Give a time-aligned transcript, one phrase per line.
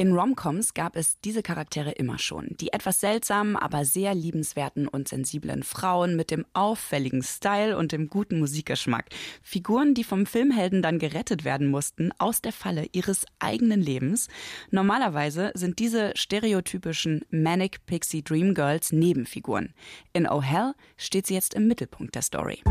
[0.00, 2.56] In Romcoms gab es diese Charaktere immer schon.
[2.58, 8.08] Die etwas seltsamen, aber sehr liebenswerten und sensiblen Frauen mit dem auffälligen Style und dem
[8.08, 9.10] guten Musikgeschmack.
[9.42, 14.28] Figuren, die vom Filmhelden dann gerettet werden mussten aus der Falle ihres eigenen Lebens.
[14.70, 19.74] Normalerweise sind diese stereotypischen Manic Pixie Dream Girls Nebenfiguren.
[20.14, 22.62] In Oh Hell steht sie jetzt im Mittelpunkt der Story.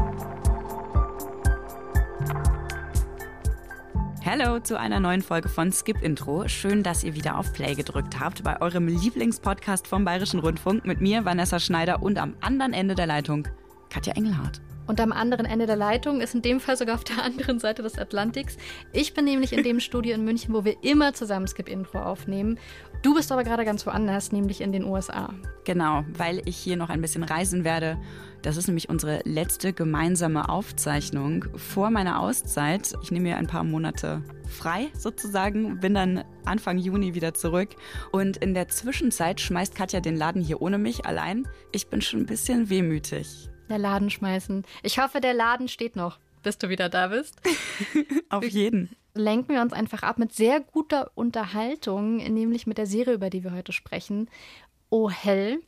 [4.31, 6.47] Hallo zu einer neuen Folge von Skip Intro.
[6.47, 11.01] Schön, dass ihr wieder auf Play gedrückt habt bei eurem Lieblingspodcast vom Bayerischen Rundfunk mit
[11.01, 13.47] mir, Vanessa Schneider und am anderen Ende der Leitung
[13.89, 14.61] Katja Engelhardt.
[14.85, 17.81] Und am anderen Ende der Leitung ist in dem Fall sogar auf der anderen Seite
[17.81, 18.57] des Atlantiks.
[18.93, 22.59] Ich bin nämlich in dem Studio in München, wo wir immer zusammen Skip Intro aufnehmen.
[23.01, 25.33] Du bist aber gerade ganz woanders, nämlich in den USA.
[25.63, 27.97] Genau, weil ich hier noch ein bisschen reisen werde.
[28.41, 32.93] Das ist nämlich unsere letzte gemeinsame Aufzeichnung vor meiner Auszeit.
[33.03, 37.75] Ich nehme mir ein paar Monate frei sozusagen, bin dann Anfang Juni wieder zurück.
[38.11, 41.47] Und in der Zwischenzeit schmeißt Katja den Laden hier ohne mich allein.
[41.73, 43.49] Ich bin schon ein bisschen wehmütig.
[43.69, 44.63] Der Laden schmeißen.
[44.83, 47.35] Ich hoffe, der Laden steht noch, bis du wieder da bist.
[48.29, 48.95] Auf jeden.
[49.13, 53.43] Lenken wir uns einfach ab mit sehr guter Unterhaltung, nämlich mit der Serie, über die
[53.43, 54.29] wir heute sprechen.
[54.89, 55.59] Oh Hell.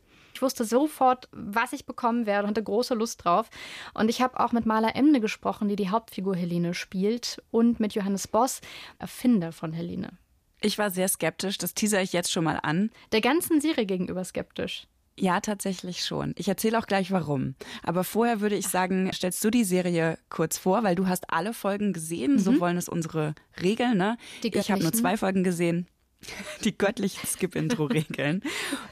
[0.42, 3.48] Ich wusste sofort, was ich bekommen werde und hatte große Lust drauf.
[3.94, 7.94] Und ich habe auch mit Maler Emne gesprochen, die die Hauptfigur Helene spielt, und mit
[7.94, 8.60] Johannes Boss,
[8.98, 10.18] Erfinder von Helene.
[10.60, 12.90] Ich war sehr skeptisch, das teaser ich jetzt schon mal an.
[13.12, 14.88] Der ganzen Serie gegenüber skeptisch.
[15.16, 16.34] Ja, tatsächlich schon.
[16.36, 17.54] Ich erzähle auch gleich warum.
[17.84, 21.54] Aber vorher würde ich sagen, stellst du die Serie kurz vor, weil du hast alle
[21.54, 22.32] Folgen gesehen.
[22.32, 22.38] Mhm.
[22.40, 23.96] So wollen es unsere Regeln.
[23.96, 24.16] Ne?
[24.42, 25.86] ich habe nur zwei Folgen gesehen.
[26.64, 28.42] Die göttlichen Skip-Intro-Regeln.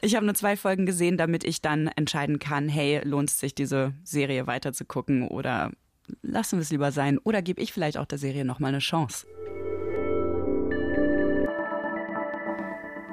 [0.01, 3.55] Ich habe nur zwei Folgen gesehen, damit ich dann entscheiden kann, hey, lohnt es sich,
[3.55, 5.71] diese Serie weiter zu gucken oder
[6.23, 9.27] lassen wir es lieber sein oder gebe ich vielleicht auch der Serie nochmal eine Chance.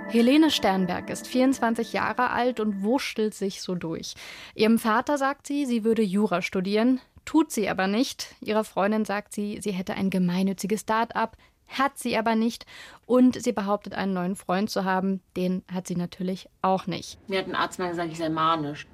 [0.09, 4.13] Helene Sternberg ist 24 Jahre alt und wurschtelt sich so durch.
[4.55, 8.33] Ihrem Vater sagt sie, sie würde Jura studieren, tut sie aber nicht.
[8.39, 11.35] Ihrer Freundin sagt sie, sie hätte ein gemeinnütziges Start-up,
[11.67, 12.65] hat sie aber nicht.
[13.05, 15.21] Und sie behauptet, einen neuen Freund zu haben.
[15.35, 17.17] Den hat sie natürlich auch nicht.
[17.27, 18.87] Mir hat ein Arzt mal gesagt, ich sei manisch.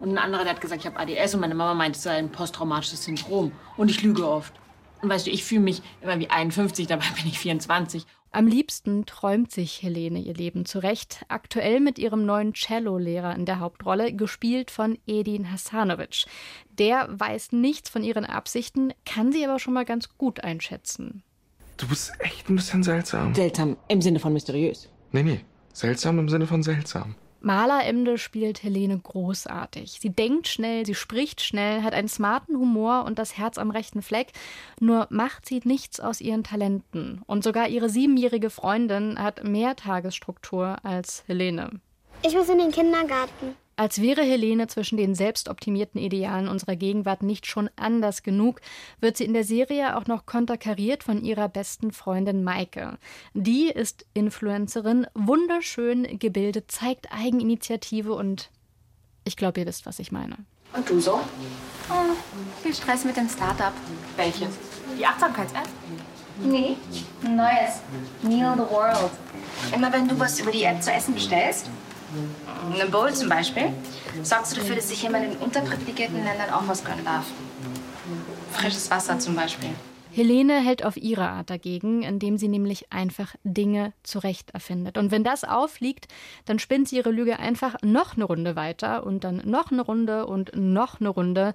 [0.00, 2.16] Und ein anderer, der hat gesagt, ich habe ADS und meine Mama meint, es sei
[2.16, 3.52] ein posttraumatisches Syndrom.
[3.76, 4.52] Und ich lüge oft.
[5.02, 8.04] Und weißt du, ich fühle mich immer wie 51, dabei bin ich 24.
[8.30, 13.58] Am liebsten träumt sich Helene ihr Leben zurecht, aktuell mit ihrem neuen Cello-Lehrer in der
[13.58, 16.26] Hauptrolle, gespielt von Edin Hasanovic.
[16.68, 21.22] Der weiß nichts von ihren Absichten, kann sie aber schon mal ganz gut einschätzen.
[21.78, 23.34] Du bist echt ein bisschen seltsam.
[23.34, 24.88] Seltsam im Sinne von mysteriös.
[25.12, 25.40] Nee, nee,
[25.72, 27.14] seltsam im Sinne von seltsam.
[27.40, 29.98] Maler Emde spielt Helene großartig.
[30.00, 34.02] Sie denkt schnell, sie spricht schnell, hat einen smarten Humor und das Herz am rechten
[34.02, 34.32] Fleck.
[34.80, 37.22] Nur macht sie nichts aus ihren Talenten.
[37.26, 41.80] Und sogar ihre siebenjährige Freundin hat mehr Tagesstruktur als Helene.
[42.26, 43.54] Ich muss in den Kindergarten.
[43.78, 48.60] Als wäre Helene zwischen den selbstoptimierten Idealen unserer Gegenwart nicht schon anders genug,
[48.98, 52.98] wird sie in der Serie auch noch konterkariert von ihrer besten Freundin Maike.
[53.34, 58.50] Die ist Influencerin, wunderschön gebildet, zeigt Eigeninitiative und
[59.22, 60.38] ich glaube, ihr wisst, was ich meine.
[60.72, 61.20] Und du so?
[61.88, 62.16] Oh,
[62.64, 63.72] viel Stress mit dem Startup.
[64.16, 64.58] Welches?
[64.98, 65.68] Die Achtsamkeits-App?
[66.42, 66.76] Nee,
[67.24, 67.80] ein neues.
[68.22, 69.12] Meal the World.
[69.72, 71.70] Immer wenn du was über die App zu essen bestellst,
[72.72, 73.70] eine Bowl zum Beispiel,
[74.22, 77.26] sorgst du dafür, dass sich jemand in unterprivilegierten Ländern auch was gönnen darf.
[78.52, 79.70] Frisches Wasser zum Beispiel.
[80.10, 84.98] Helene hält auf ihre Art dagegen, indem sie nämlich einfach Dinge zurecht erfindet.
[84.98, 86.08] Und wenn das aufliegt,
[86.46, 90.26] dann spinnt sie ihre Lüge einfach noch eine Runde weiter und dann noch eine Runde
[90.26, 91.54] und noch eine Runde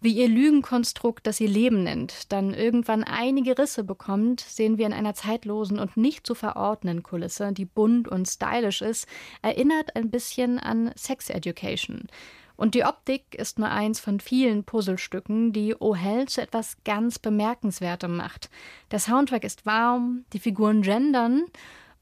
[0.00, 4.92] wie ihr Lügenkonstrukt, das sie Leben nennt, dann irgendwann einige Risse bekommt, sehen wir in
[4.92, 9.06] einer zeitlosen und nicht zu verordnen Kulisse, die bunt und stylisch ist,
[9.42, 12.08] erinnert ein bisschen an Sex Education.
[12.56, 17.18] Und die Optik ist nur eins von vielen Puzzlestücken, die Oh Hell zu etwas ganz
[17.18, 18.50] Bemerkenswertem macht.
[18.90, 21.44] Der Soundtrack ist warm, die Figuren gendern.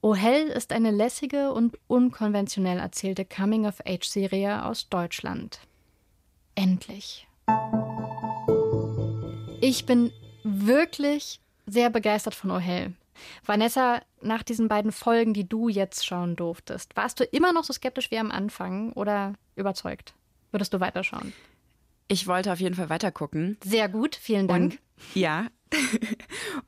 [0.00, 5.60] Oh Hell ist eine lässige und unkonventionell erzählte Coming-of-Age-Serie aus Deutschland.
[6.54, 7.26] Endlich.
[9.60, 10.12] Ich bin
[10.42, 12.92] wirklich sehr begeistert von Oh Hell.
[13.44, 17.72] Vanessa, nach diesen beiden Folgen, die du jetzt schauen durftest, warst du immer noch so
[17.72, 20.14] skeptisch wie am Anfang oder überzeugt?
[20.50, 21.32] Würdest du weiterschauen?
[22.08, 23.56] Ich wollte auf jeden Fall weitergucken.
[23.64, 24.72] Sehr gut, vielen Dank.
[24.72, 24.78] Und,
[25.14, 25.46] ja.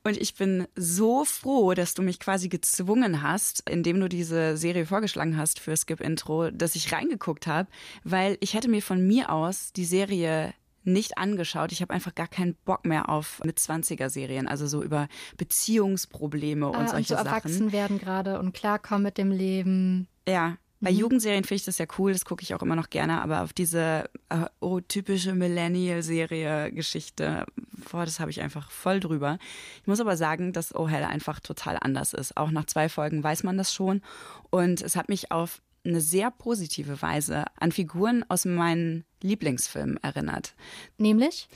[0.03, 4.85] Und ich bin so froh, dass du mich quasi gezwungen hast, indem du diese Serie
[4.85, 7.69] vorgeschlagen hast für Skip Intro, dass ich reingeguckt habe,
[8.03, 10.53] weil ich hätte mir von mir aus die Serie
[10.87, 11.71] nicht angeschaut.
[11.71, 15.07] Ich habe einfach gar keinen Bock mehr auf mit 20er Serien, also so über
[15.37, 17.27] Beziehungsprobleme und ah, solche und so Sachen.
[17.27, 20.07] erwachsen werden gerade und klarkommen mit dem Leben.
[20.27, 20.97] Ja, bei mhm.
[20.97, 23.51] Jugendserien finde ich das ja cool, das gucke ich auch immer noch gerne, aber auf
[23.51, 27.47] diese äh, oh, typische Millennial-Serie-Geschichte,
[27.91, 29.39] boah, das habe ich einfach voll drüber.
[29.81, 32.37] Ich muss aber sagen, dass Oh Hell einfach total anders ist.
[32.37, 34.03] Auch nach zwei Folgen weiß man das schon.
[34.51, 40.55] Und es hat mich auf eine sehr positive Weise an Figuren aus meinen Lieblingsfilmen erinnert.
[40.97, 41.47] Nämlich?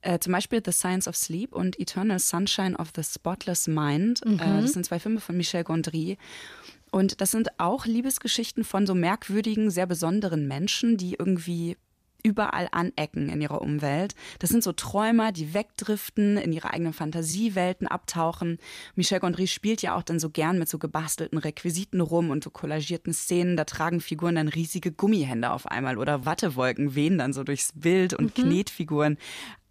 [0.00, 4.24] Äh, zum Beispiel The Science of Sleep und Eternal Sunshine of the Spotless Mind.
[4.24, 4.38] Mhm.
[4.38, 6.18] Äh, das sind zwei Filme von Michel Gondry.
[6.90, 11.76] Und das sind auch Liebesgeschichten von so merkwürdigen, sehr besonderen Menschen, die irgendwie
[12.24, 14.14] überall anecken in ihrer Umwelt.
[14.38, 18.58] Das sind so Träumer, die wegdriften, in ihre eigenen Fantasiewelten abtauchen.
[18.96, 22.50] Michel Gondry spielt ja auch dann so gern mit so gebastelten Requisiten rum und so
[22.50, 23.56] kollagierten Szenen.
[23.56, 28.14] Da tragen Figuren dann riesige Gummihände auf einmal oder Wattewolken wehen dann so durchs Bild
[28.14, 28.42] und mhm.
[28.42, 29.18] Knetfiguren.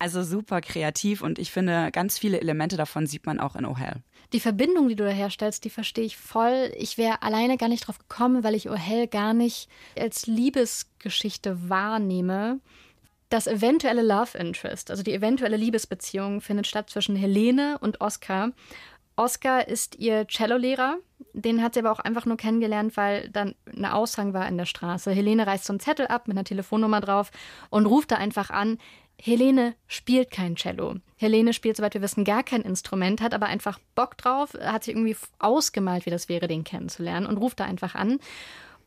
[0.03, 3.77] Also super kreativ und ich finde, ganz viele Elemente davon sieht man auch in Oh
[3.77, 4.03] Hell.
[4.33, 6.73] Die Verbindung, die du da herstellst, die verstehe ich voll.
[6.77, 11.69] Ich wäre alleine gar nicht drauf gekommen, weil ich Oh Hell gar nicht als Liebesgeschichte
[11.69, 12.59] wahrnehme.
[13.29, 18.51] Das eventuelle Love Interest, also die eventuelle Liebesbeziehung, findet statt zwischen Helene und Oscar.
[19.15, 20.97] Oscar ist ihr Cellolehrer.
[21.31, 24.65] Den hat sie aber auch einfach nur kennengelernt, weil dann eine Aushang war in der
[24.65, 25.11] Straße.
[25.11, 27.31] Helene reißt so einen Zettel ab mit einer Telefonnummer drauf
[27.69, 28.79] und ruft da einfach an.
[29.21, 30.95] Helene spielt kein Cello.
[31.15, 34.95] Helene spielt, soweit wir wissen, gar kein Instrument, hat aber einfach Bock drauf, hat sich
[34.95, 38.19] irgendwie ausgemalt, wie das wäre, den kennenzulernen und ruft da einfach an.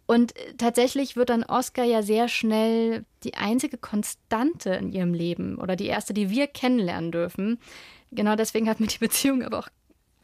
[0.06, 5.74] Und tatsächlich wird dann Oscar ja sehr schnell die einzige Konstante in ihrem Leben oder
[5.74, 7.58] die erste, die wir kennenlernen dürfen.
[8.12, 9.68] Genau deswegen hat mir die Beziehung aber auch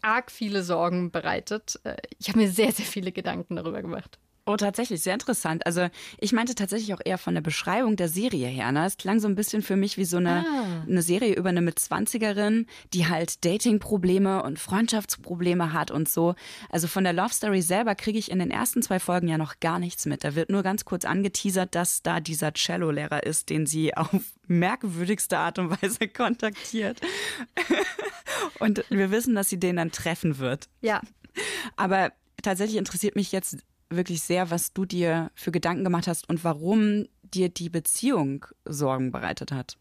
[0.02, 1.80] arg viele Sorgen bereitet.
[1.84, 4.18] Äh, ich habe mir sehr, sehr viele Gedanken darüber gemacht.
[4.44, 5.64] Oh, tatsächlich, sehr interessant.
[5.66, 8.72] Also ich meinte tatsächlich auch eher von der Beschreibung der Serie her.
[8.72, 8.86] Ne?
[8.86, 10.84] Es klang so ein bisschen für mich wie so eine, ah.
[10.88, 16.34] eine Serie über eine Mitzwanzigerin, die halt Dating-Probleme und Freundschaftsprobleme hat und so.
[16.70, 19.60] Also von der Love Story selber kriege ich in den ersten zwei Folgen ja noch
[19.60, 20.24] gar nichts mit.
[20.24, 24.10] Da wird nur ganz kurz angeteasert, dass da dieser Cello-Lehrer ist, den sie auf
[24.48, 27.00] merkwürdigste Art und Weise kontaktiert.
[28.58, 30.68] und wir wissen, dass sie den dann treffen wird.
[30.80, 31.00] Ja.
[31.76, 32.10] Aber
[32.42, 33.58] tatsächlich interessiert mich jetzt
[33.96, 39.12] wirklich sehr, was du dir für Gedanken gemacht hast und warum dir die Beziehung Sorgen
[39.12, 39.76] bereitet hat.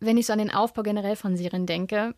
[0.00, 2.14] Wenn ich so an den Aufbau generell von Serien denke,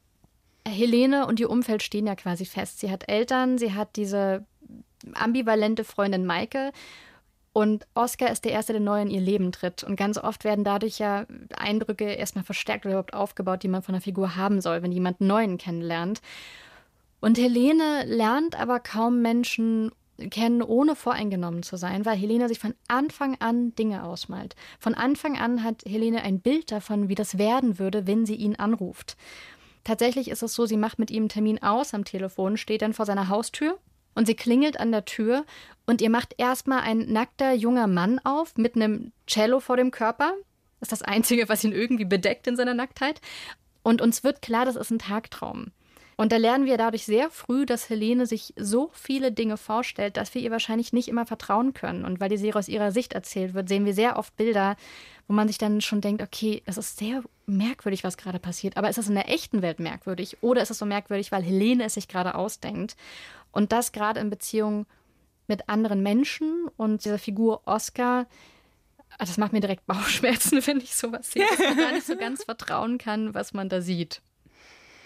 [0.66, 2.80] Helene und ihr Umfeld stehen ja quasi fest.
[2.80, 4.44] Sie hat Eltern, sie hat diese
[5.14, 6.72] ambivalente Freundin Maike
[7.58, 9.82] und Oscar ist der Erste, der neu in ihr Leben tritt.
[9.82, 11.26] Und ganz oft werden dadurch ja
[11.56, 15.20] Eindrücke erstmal verstärkt oder überhaupt aufgebaut, die man von einer Figur haben soll, wenn jemand
[15.20, 16.20] Neuen kennenlernt.
[17.20, 19.90] Und Helene lernt aber kaum Menschen
[20.30, 24.56] kennen, ohne voreingenommen zu sein, weil Helene sich von Anfang an Dinge ausmalt.
[24.78, 28.56] Von Anfang an hat Helene ein Bild davon, wie das werden würde, wenn sie ihn
[28.56, 29.16] anruft.
[29.84, 32.92] Tatsächlich ist es so, sie macht mit ihm einen Termin aus am Telefon, steht dann
[32.92, 33.78] vor seiner Haustür
[34.14, 35.44] und sie klingelt an der Tür
[35.86, 40.34] und ihr macht erstmal ein nackter junger Mann auf mit einem Cello vor dem Körper.
[40.80, 43.20] Das ist das Einzige, was ihn irgendwie bedeckt in seiner Nacktheit.
[43.82, 45.68] Und uns wird klar, das ist ein Tagtraum.
[46.20, 50.34] Und da lernen wir dadurch sehr früh, dass Helene sich so viele Dinge vorstellt, dass
[50.34, 52.04] wir ihr wahrscheinlich nicht immer vertrauen können.
[52.04, 54.74] Und weil die Serie aus ihrer Sicht erzählt wird, sehen wir sehr oft Bilder,
[55.28, 58.76] wo man sich dann schon denkt, okay, es ist sehr merkwürdig, was gerade passiert.
[58.76, 60.38] Aber ist das in der echten Welt merkwürdig?
[60.40, 62.96] Oder ist es so merkwürdig, weil Helene es sich gerade ausdenkt?
[63.52, 64.86] Und das gerade in Beziehung
[65.46, 68.26] mit anderen Menschen und dieser Figur Oscar,
[69.20, 72.42] das macht mir direkt Bauchschmerzen, wenn ich sowas sehe, dass man gar nicht so ganz
[72.42, 74.20] vertrauen kann, was man da sieht.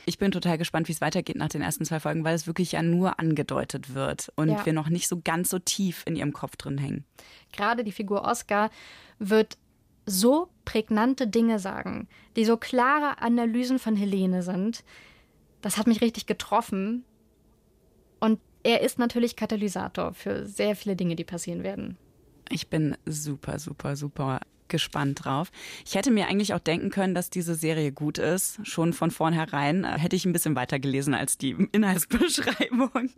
[0.04, 2.73] Ich bin total gespannt, wie es weitergeht nach den ersten zwei Folgen, weil es wirklich
[2.73, 4.66] ja nur angedeutet wird und ja.
[4.66, 7.04] wir noch nicht so ganz so tief in ihrem Kopf drin hängen.
[7.52, 8.71] Gerade die Figur Oscar
[9.18, 9.59] wird
[10.04, 14.85] so prägnante Dinge sagen, die so klare Analysen von Helene sind.
[15.61, 17.04] Das hat mich richtig getroffen.
[18.18, 21.97] Und er ist natürlich Katalysator für sehr viele Dinge, die passieren werden.
[22.49, 24.40] Ich bin super, super, super
[24.73, 25.52] gespannt drauf.
[25.87, 28.59] Ich hätte mir eigentlich auch denken können, dass diese Serie gut ist.
[28.67, 33.11] Schon von vornherein äh, hätte ich ein bisschen weiter gelesen als die Inhaltsbeschreibung.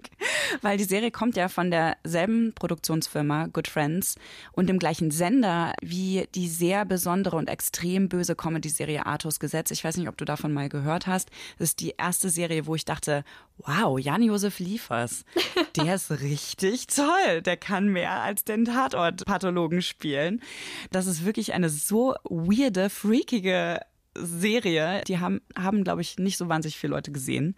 [0.60, 4.16] Weil die Serie kommt ja von derselben Produktionsfirma Good Friends
[4.52, 9.70] und dem gleichen Sender wie die sehr besondere und extrem böse Comedy-Serie Arthurs Gesetz.
[9.70, 11.30] Ich weiß nicht, ob du davon mal gehört hast.
[11.58, 13.24] Das ist die erste Serie, wo ich dachte,
[13.58, 15.24] wow, Jan-Josef Liefers,
[15.76, 17.42] der ist richtig toll.
[17.42, 20.42] Der kann mehr als den Tatort-Pathologen spielen.
[20.90, 23.80] Das ist wirklich wirklich eine so weirde, freakige
[24.16, 25.02] Serie.
[25.06, 27.56] Die haben, haben glaube ich, nicht so wahnsinnig viele Leute gesehen.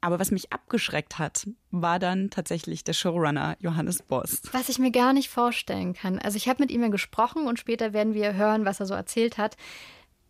[0.00, 4.42] Aber was mich abgeschreckt hat, war dann tatsächlich der Showrunner Johannes Boss.
[4.52, 6.18] Was ich mir gar nicht vorstellen kann.
[6.18, 8.94] Also ich habe mit ihm ja gesprochen und später werden wir hören, was er so
[8.94, 9.56] erzählt hat.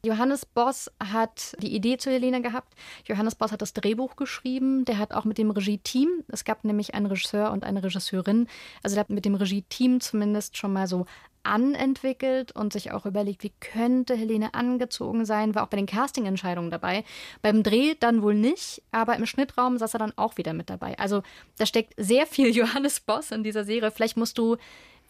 [0.04, 2.74] Johannes Boss hat die Idee zu Helene gehabt.
[3.06, 4.84] Johannes Boss hat das Drehbuch geschrieben.
[4.84, 8.46] Der hat auch mit dem Regie-Team, es gab nämlich einen Regisseur und eine Regisseurin,
[8.82, 11.06] also der hat mit dem Regie-Team zumindest schon mal so
[11.44, 16.70] anentwickelt und sich auch überlegt, wie könnte Helene angezogen sein, war auch bei den Casting-Entscheidungen
[16.70, 17.04] dabei.
[17.42, 20.98] Beim Dreh dann wohl nicht, aber im Schnittraum saß er dann auch wieder mit dabei.
[20.98, 21.22] Also
[21.58, 23.90] da steckt sehr viel Johannes Boss in dieser Serie.
[23.90, 24.56] Vielleicht musst du,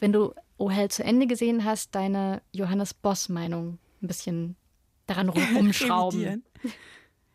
[0.01, 4.57] wenn du Oh Hell zu Ende gesehen hast, deine Johannes Boss-Meinung ein bisschen
[5.07, 6.45] daran rumschrauben.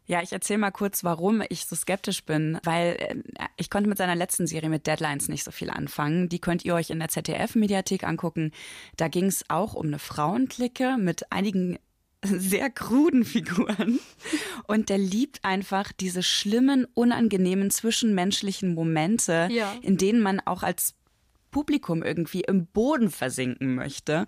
[0.09, 3.15] Ja, ich erzähle mal kurz, warum ich so skeptisch bin, weil äh,
[3.57, 6.29] ich konnte mit seiner letzten Serie mit Deadlines nicht so viel anfangen.
[6.29, 8.51] Die könnt ihr euch in der ZDF-Mediathek angucken.
[8.97, 11.77] Da ging es auch um eine Frauenklicke mit einigen
[12.23, 13.99] sehr kruden Figuren.
[14.65, 19.75] Und der liebt einfach diese schlimmen, unangenehmen zwischenmenschlichen Momente, ja.
[19.83, 20.95] in denen man auch als
[21.51, 24.25] Publikum irgendwie im Boden versinken möchte.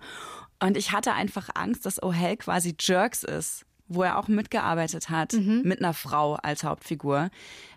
[0.60, 5.32] Und ich hatte einfach Angst, dass O'Hell quasi Jerks ist wo er auch mitgearbeitet hat,
[5.34, 5.62] mhm.
[5.64, 7.30] mit einer Frau als Hauptfigur.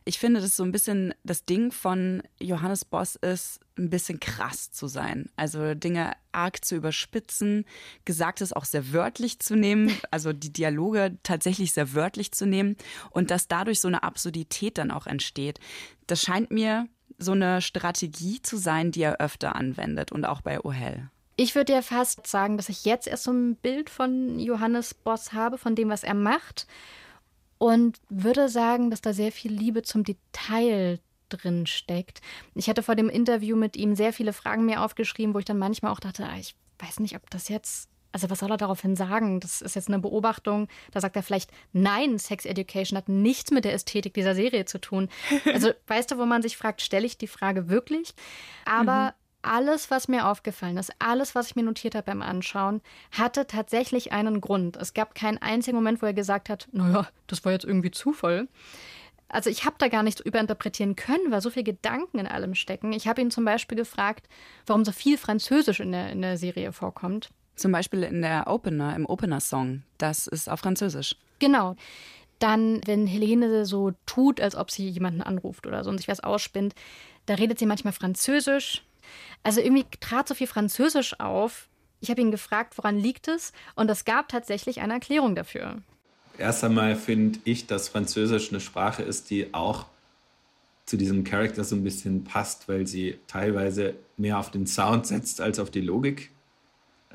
[0.06, 4.72] Ich finde, das so ein bisschen das Ding von Johannes Boss ist, ein bisschen krass
[4.72, 5.30] zu sein.
[5.36, 7.66] Also Dinge arg zu überspitzen,
[8.06, 12.76] Gesagtes auch sehr wörtlich zu nehmen, also die Dialoge tatsächlich sehr wörtlich zu nehmen
[13.10, 15.60] und dass dadurch so eine Absurdität dann auch entsteht.
[16.08, 16.88] Das scheint mir
[17.18, 21.08] so eine Strategie zu sein, die er öfter anwendet und auch bei O'Hell.
[21.38, 25.34] Ich würde ja fast sagen, dass ich jetzt erst so ein Bild von Johannes Boss
[25.34, 26.66] habe, von dem, was er macht.
[27.58, 32.22] Und würde sagen, dass da sehr viel Liebe zum Detail drin steckt.
[32.54, 35.58] Ich hatte vor dem Interview mit ihm sehr viele Fragen mir aufgeschrieben, wo ich dann
[35.58, 38.96] manchmal auch dachte, ah, ich weiß nicht, ob das jetzt, also was soll er daraufhin
[38.96, 39.42] sagen?
[39.42, 40.70] Das ist jetzt eine Beobachtung.
[40.92, 44.80] Da sagt er vielleicht, nein, Sex Education hat nichts mit der Ästhetik dieser Serie zu
[44.80, 45.10] tun.
[45.54, 48.14] Also weißt du, wo man sich fragt, stelle ich die Frage wirklich?
[48.66, 49.12] Aber mhm
[49.48, 52.82] alles, was mir aufgefallen ist, alles, was ich mir notiert habe beim Anschauen,
[53.12, 54.76] hatte tatsächlich einen Grund.
[54.76, 58.48] Es gab keinen einzigen Moment, wo er gesagt hat, naja, das war jetzt irgendwie Zufall.
[59.28, 62.92] Also ich habe da gar nichts überinterpretieren können, weil so viel Gedanken in allem stecken.
[62.92, 64.28] Ich habe ihn zum Beispiel gefragt,
[64.66, 67.30] warum so viel Französisch in der, in der Serie vorkommt.
[67.56, 69.84] Zum Beispiel in der Opener, im Opener-Song.
[69.98, 71.16] Das ist auf Französisch.
[71.40, 71.76] Genau.
[72.40, 76.20] Dann, wenn Helene so tut, als ob sie jemanden anruft oder so und sich was
[76.20, 76.76] ausspinnt,
[77.26, 78.84] da redet sie manchmal Französisch,
[79.44, 81.68] also irgendwie trat so viel Französisch auf.
[82.02, 83.54] Ich habe ihn gefragt, woran liegt es?
[83.76, 85.82] Und es gab tatsächlich eine Erklärung dafür.
[86.38, 89.86] Erst einmal finde ich, dass Französisch eine Sprache ist, die auch
[90.86, 95.42] zu diesem Charakter so ein bisschen passt, weil sie teilweise mehr auf den Sound setzt
[95.42, 96.32] als auf die Logik.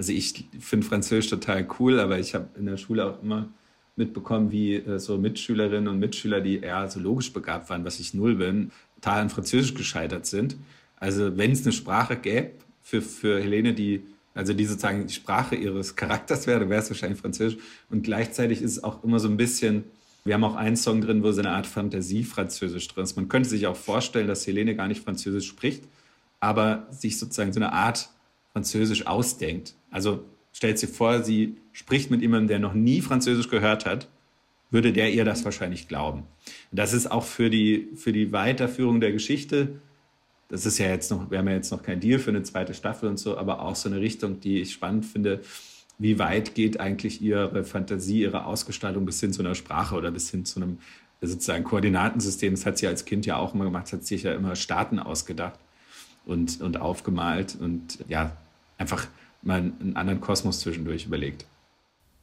[0.01, 3.51] Also ich finde Französisch total cool, aber ich habe in der Schule auch immer
[3.97, 8.15] mitbekommen, wie äh, so Mitschülerinnen und Mitschüler, die eher so logisch begabt waren, was ich
[8.15, 10.57] null bin, total an Französisch gescheitert sind.
[10.97, 14.03] Also wenn es eine Sprache gäbe für, für Helene, die,
[14.33, 17.61] also die sozusagen die Sprache ihres Charakters wäre, wäre es wahrscheinlich Französisch.
[17.91, 19.85] Und gleichzeitig ist es auch immer so ein bisschen,
[20.25, 23.17] wir haben auch einen Song drin, wo so eine Art Fantasie-Französisch drin ist.
[23.17, 25.85] Man könnte sich auch vorstellen, dass Helene gar nicht Französisch spricht,
[26.41, 28.09] aber sich sozusagen so eine Art
[28.55, 29.75] Französisch ausdenkt.
[29.91, 34.09] Also stellt sich vor, sie spricht mit jemandem, der noch nie Französisch gehört hat,
[34.71, 36.25] würde der ihr das wahrscheinlich glauben.
[36.71, 39.81] Das ist auch für die, für die Weiterführung der Geschichte
[40.51, 42.75] das ist ja jetzt noch, wir haben ja jetzt noch kein Deal für eine zweite
[42.75, 45.41] Staffel und so, aber auch so eine Richtung, die ich spannend finde.
[45.99, 50.29] Wie weit geht eigentlich Ihre Fantasie, Ihre Ausgestaltung bis hin zu einer Sprache oder bis
[50.31, 50.79] hin zu einem
[51.21, 52.55] sozusagen Koordinatensystem?
[52.55, 55.61] Das hat sie als Kind ja auch immer gemacht, hat sich ja immer Staaten ausgedacht
[56.27, 58.37] und, und aufgemalt und ja,
[58.77, 59.07] einfach
[59.43, 61.45] mal einen anderen Kosmos zwischendurch überlegt.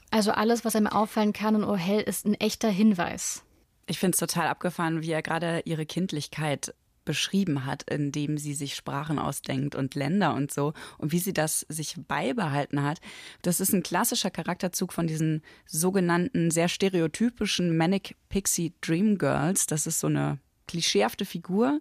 [0.10, 3.44] Also alles, was einem auffallen kann in O'Hell, ist ein echter Hinweis.
[3.88, 6.74] Ich finde es total abgefahren, wie er gerade ihre Kindlichkeit
[7.08, 11.66] beschrieben hat, indem sie sich Sprachen ausdenkt und Länder und so und wie sie das
[11.70, 13.00] sich beibehalten hat.
[13.42, 19.68] Das ist ein klassischer Charakterzug von diesen sogenannten sehr stereotypischen Manic Pixie Dream Girls.
[19.68, 21.80] Das ist so eine klischeehafte Figur,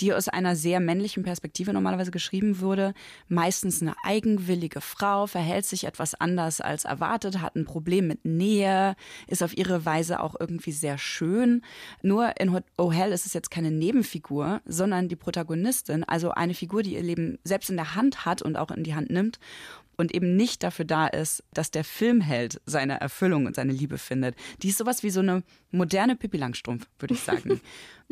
[0.00, 2.94] die aus einer sehr männlichen Perspektive normalerweise geschrieben wurde.
[3.28, 8.96] Meistens eine eigenwillige Frau, verhält sich etwas anders als erwartet, hat ein Problem mit Nähe,
[9.26, 11.62] ist auf ihre Weise auch irgendwie sehr schön.
[12.02, 16.82] Nur in Oh Hell ist es jetzt keine Nebenfigur, sondern die Protagonistin, also eine Figur,
[16.82, 19.38] die ihr Leben selbst in der Hand hat und auch in die Hand nimmt
[19.96, 24.36] und eben nicht dafür da ist, dass der Filmheld seine Erfüllung und seine Liebe findet.
[24.62, 27.60] Die ist sowas wie so eine moderne Pippi Langstrumpf, würde ich sagen.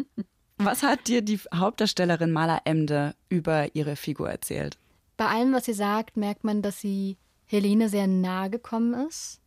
[0.59, 4.79] was hat dir die Hauptdarstellerin Mala Emde über ihre Figur erzählt?
[5.17, 9.41] Bei allem, was sie sagt, merkt man, dass sie Helene sehr nahe gekommen ist.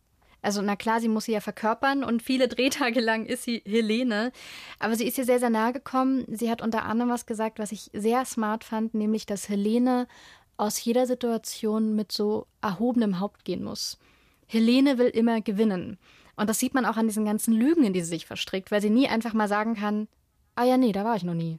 [0.44, 4.30] Also, na klar, sie muss sie ja verkörpern und viele Drehtage lang ist sie Helene.
[4.78, 6.26] Aber sie ist ihr sehr, sehr nahe gekommen.
[6.28, 10.06] Sie hat unter anderem was gesagt, was ich sehr smart fand, nämlich, dass Helene
[10.56, 13.98] aus jeder Situation mit so erhobenem Haupt gehen muss.
[14.46, 15.98] Helene will immer gewinnen.
[16.36, 18.80] Und das sieht man auch an diesen ganzen Lügen, in die sie sich verstrickt, weil
[18.80, 20.08] sie nie einfach mal sagen kann,
[20.56, 21.58] ah ja, nee, da war ich noch nie.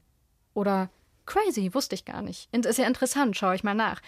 [0.53, 0.89] Oder
[1.25, 2.53] crazy, wusste ich gar nicht.
[2.53, 4.01] Ist ja interessant, schaue ich mal nach.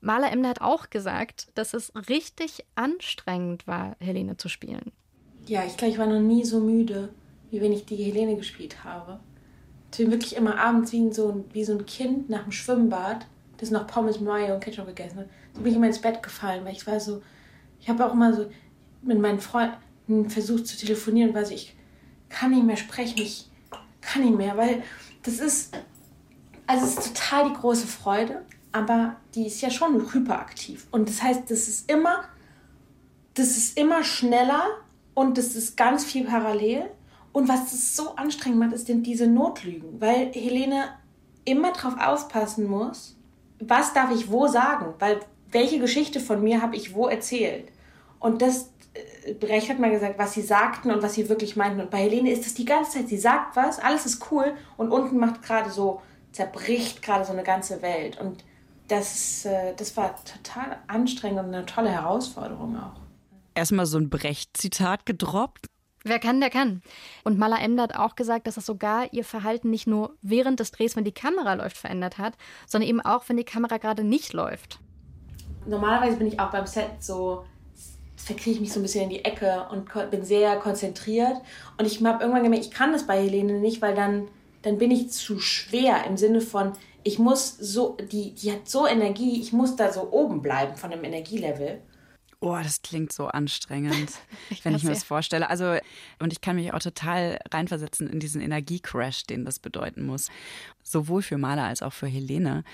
[0.00, 4.92] Maler Emde hat auch gesagt, dass es richtig anstrengend war, Helene zu spielen.
[5.46, 7.10] Ja, ich glaube, ich war noch nie so müde,
[7.50, 9.20] wie wenn ich die Helene gespielt habe.
[9.92, 13.26] Ich bin wirklich immer abends wie so, wie so ein Kind nach dem Schwimmbad,
[13.60, 15.24] das noch Pommes Mayo und Ketchup gegessen.
[15.54, 17.22] So bin ich immer ins Bett gefallen, weil ich war so,
[17.80, 18.50] ich habe auch immer so
[19.02, 21.76] mit meinen Freunden versucht zu telefonieren, weil ich
[22.28, 23.48] kann nicht mehr sprechen, ich
[24.00, 24.82] kann nicht mehr, weil
[25.22, 25.76] das ist,
[26.66, 30.86] also es ist total die große Freude, aber die ist ja schon hyperaktiv.
[30.90, 32.24] Und das heißt, das ist immer,
[33.34, 34.64] das ist immer schneller
[35.14, 36.90] und das ist ganz viel parallel.
[37.32, 40.88] Und was es so anstrengend macht, ist denn diese Notlügen, weil Helene
[41.44, 43.16] immer darauf aufpassen muss,
[43.60, 47.68] was darf ich wo sagen, weil welche Geschichte von mir habe ich wo erzählt.
[48.18, 51.80] Und das, äh, Brecht hat mal gesagt, was sie sagten und was sie wirklich meinten.
[51.80, 54.90] Und bei Helene ist es die ganze Zeit, sie sagt was, alles ist cool und
[54.90, 56.02] unten macht gerade so,
[56.32, 58.20] zerbricht gerade so eine ganze Welt.
[58.20, 58.44] Und
[58.88, 63.00] das, äh, das war total anstrengend und eine tolle Herausforderung auch.
[63.54, 65.66] Erstmal so ein Brecht-Zitat gedroppt.
[66.02, 66.82] Wer kann, der kann.
[67.24, 70.70] Und Mala Emder hat auch gesagt, dass das sogar ihr Verhalten nicht nur während des
[70.70, 72.34] Drehs, wenn die Kamera läuft, verändert hat,
[72.66, 74.78] sondern eben auch, wenn die Kamera gerade nicht läuft.
[75.66, 77.44] Normalerweise bin ich auch beim Set so,
[78.16, 81.36] verkriege ich mich so ein bisschen in die Ecke und bin sehr konzentriert.
[81.76, 84.28] Und ich habe irgendwann gemerkt, ich kann das bei Helene nicht, weil dann,
[84.62, 88.86] dann bin ich zu schwer im Sinne von, ich muss so, die, die hat so
[88.86, 91.80] Energie, ich muss da so oben bleiben von dem Energielevel.
[92.42, 94.12] Oh, das klingt so anstrengend,
[94.50, 95.50] ich wenn ich mir das vorstelle.
[95.50, 95.76] Also,
[96.20, 100.28] und ich kann mich auch total reinversetzen in diesen Energiecrash, den das bedeuten muss.
[100.82, 102.64] Sowohl für Maler als auch für Helene.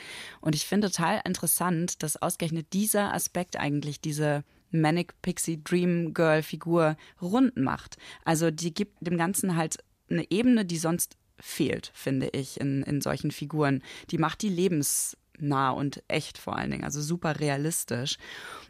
[0.40, 6.44] Und ich finde total interessant, dass ausgerechnet dieser Aspekt eigentlich diese Manic Pixie Dream Girl
[6.44, 7.96] Figur rund macht.
[8.24, 13.00] Also, die gibt dem Ganzen halt eine Ebene, die sonst fehlt, finde ich, in, in
[13.00, 13.82] solchen Figuren.
[14.10, 18.16] Die macht die lebensnah und echt vor allen Dingen, also super realistisch.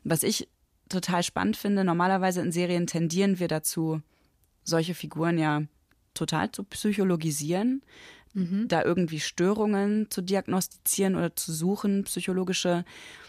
[0.02, 0.48] Was ich
[0.88, 4.00] total spannend finde, normalerweise in Serien tendieren wir dazu,
[4.62, 5.62] solche Figuren ja
[6.14, 7.82] total zu psychologisieren,
[8.34, 8.68] mhm.
[8.68, 12.84] da irgendwie Störungen zu diagnostizieren oder zu suchen, psychologische.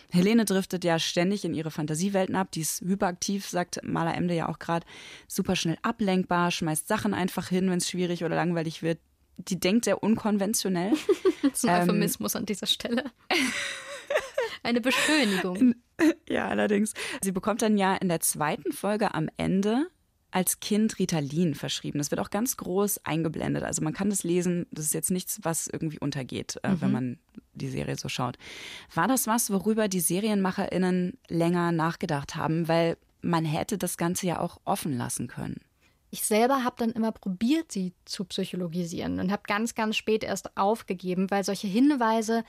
[0.09, 4.47] Helene driftet ja ständig in ihre Fantasiewelten ab, die ist hyperaktiv, sagt Maler Emde ja
[4.47, 4.85] auch gerade,
[5.27, 8.99] super schnell ablenkbar, schmeißt Sachen einfach hin, wenn es schwierig oder langweilig wird,
[9.37, 10.93] die denkt sehr unkonventionell.
[11.41, 13.03] das ist ein ähm, Euphemismus an dieser Stelle.
[14.63, 15.75] Eine Beschönigung.
[16.29, 16.93] Ja, allerdings.
[17.21, 19.87] Sie bekommt dann ja in der zweiten Folge am Ende
[20.29, 21.97] als Kind Ritalin verschrieben.
[21.99, 23.63] Das wird auch ganz groß eingeblendet.
[23.63, 24.67] Also man kann das lesen.
[24.71, 26.81] Das ist jetzt nichts, was irgendwie untergeht, äh, mhm.
[26.81, 27.19] wenn man
[27.53, 28.37] die Serie so schaut.
[28.93, 32.67] War das was, worüber die SerienmacherInnen länger nachgedacht haben?
[32.67, 35.61] Weil man hätte das Ganze ja auch offen lassen können
[36.09, 40.55] ich selber habe dann immer probiert, sie zu psychologisieren und habe ganz, ganz spät erst
[40.57, 42.43] aufgegeben, weil solche Hinweise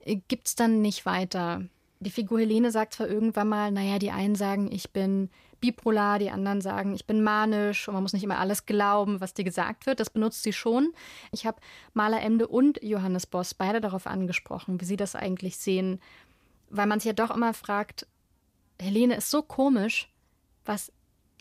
[0.00, 1.64] äh, gibt es dann nicht weiter.
[2.00, 5.28] Die Figur Helene sagt zwar irgendwann mal, naja, die einen sagen, ich bin
[5.60, 9.34] bipolar, die anderen sagen, ich bin manisch und man muss nicht immer alles glauben, was
[9.34, 10.00] dir gesagt wird.
[10.00, 10.92] Das benutzt sie schon.
[11.30, 11.60] Ich habe
[11.92, 16.00] Maler Emde und Johannes Boss beide darauf angesprochen, wie sie das eigentlich sehen,
[16.70, 18.06] weil man sich ja doch immer fragt,
[18.80, 20.10] Helene ist so komisch,
[20.64, 20.90] was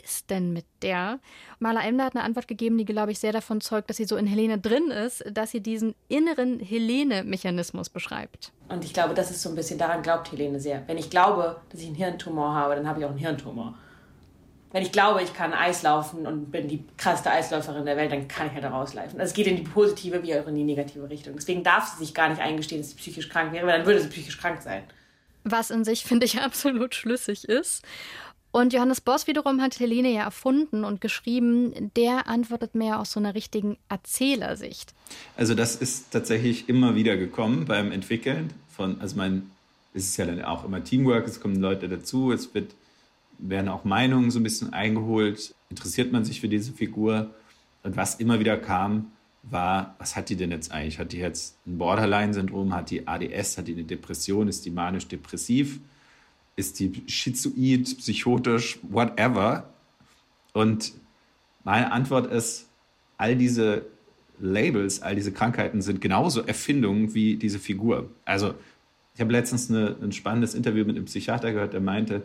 [0.03, 1.19] ist denn mit der?
[1.59, 4.15] Maler Emder hat eine Antwort gegeben, die, glaube ich, sehr davon zeugt, dass sie so
[4.15, 8.51] in Helene drin ist, dass sie diesen inneren Helene-Mechanismus beschreibt.
[8.67, 10.83] Und ich glaube, das ist so ein bisschen, daran glaubt Helene sehr.
[10.87, 13.75] Wenn ich glaube, dass ich einen Hirntumor habe, dann habe ich auch einen Hirntumor.
[14.71, 18.27] Wenn ich glaube, ich kann Eis laufen und bin die krasseste Eisläuferin der Welt, dann
[18.27, 19.19] kann ich halt da rauslaufen.
[19.19, 21.33] Also es geht in die positive wie auch in die negative Richtung.
[21.35, 24.01] Deswegen darf sie sich gar nicht eingestehen, dass sie psychisch krank wäre, weil dann würde
[24.01, 24.83] sie psychisch krank sein.
[25.43, 27.83] Was in sich, finde ich, absolut schlüssig ist.
[28.51, 33.19] Und Johannes Boss wiederum hat Helene ja erfunden und geschrieben, der antwortet mehr aus so
[33.19, 34.93] einer richtigen Erzählersicht.
[35.37, 39.51] Also das ist tatsächlich immer wieder gekommen beim Entwickeln von, also mein,
[39.93, 42.73] es ist ja dann auch immer Teamwork, es kommen Leute dazu, es wird,
[43.37, 47.29] werden auch Meinungen so ein bisschen eingeholt, interessiert man sich für diese Figur.
[47.83, 49.11] Und was immer wieder kam,
[49.43, 50.99] war, was hat die denn jetzt eigentlich?
[50.99, 52.73] Hat die jetzt ein Borderline-Syndrom?
[52.73, 53.57] Hat die ADS?
[53.57, 54.47] Hat die eine Depression?
[54.47, 55.79] Ist die manisch-depressiv?
[56.59, 59.69] Ist die schizoid, psychotisch, whatever?
[60.53, 60.93] Und
[61.63, 62.67] meine Antwort ist,
[63.17, 63.85] all diese
[64.39, 68.09] Labels, all diese Krankheiten sind genauso Erfindungen wie diese Figur.
[68.25, 68.53] Also
[69.15, 72.23] ich habe letztens eine, ein spannendes Interview mit einem Psychiater gehört, der meinte,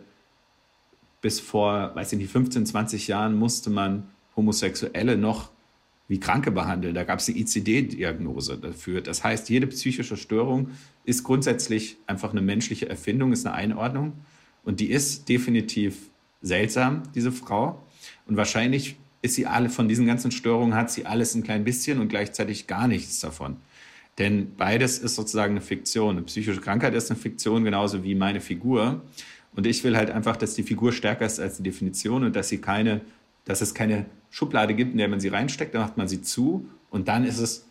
[1.21, 5.49] bis vor, weiß ich nicht, 15, 20 Jahren musste man Homosexuelle noch
[6.07, 6.93] wie Kranke behandeln.
[6.93, 9.01] Da gab es die ICD-Diagnose dafür.
[9.01, 10.69] Das heißt, jede psychische Störung
[11.03, 14.13] ist grundsätzlich einfach eine menschliche Erfindung, ist eine Einordnung.
[14.63, 16.09] Und die ist definitiv
[16.41, 17.83] seltsam, diese Frau.
[18.27, 21.99] Und wahrscheinlich ist sie alle, von diesen ganzen Störungen hat sie alles ein klein bisschen
[21.99, 23.57] und gleichzeitig gar nichts davon.
[24.17, 26.17] Denn beides ist sozusagen eine Fiktion.
[26.17, 29.01] Eine psychische Krankheit ist eine Fiktion, genauso wie meine Figur.
[29.55, 32.49] Und ich will halt einfach, dass die Figur stärker ist als die Definition und dass
[32.49, 33.01] sie keine,
[33.45, 36.69] dass es keine Schublade gibt, in der man sie reinsteckt, dann macht man sie zu
[36.89, 37.67] und dann ist es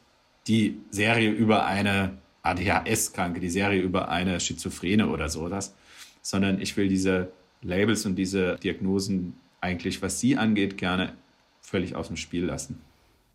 [0.46, 5.74] die Serie über eine ADHS-Kranke, die Serie über eine Schizophrene oder sowas,
[6.22, 7.32] sondern ich will diese
[7.62, 11.14] Labels und diese Diagnosen eigentlich, was sie angeht, gerne
[11.60, 12.80] völlig aus dem Spiel lassen.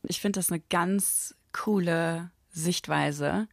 [0.03, 3.47] Ich finde das eine ganz coole Sichtweise,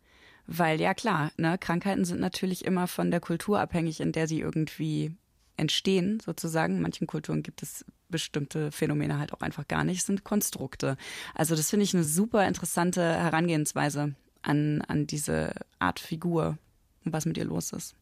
[0.46, 4.40] weil ja klar, ne, Krankheiten sind natürlich immer von der Kultur abhängig, in der sie
[4.40, 5.16] irgendwie
[5.57, 6.77] entstehen, sozusagen.
[6.77, 10.97] In manchen Kulturen gibt es bestimmte Phänomene halt auch einfach gar nicht, es sind Konstrukte.
[11.35, 16.57] Also das finde ich eine super interessante Herangehensweise an, an diese Art Figur
[17.05, 17.95] und was mit ihr los ist.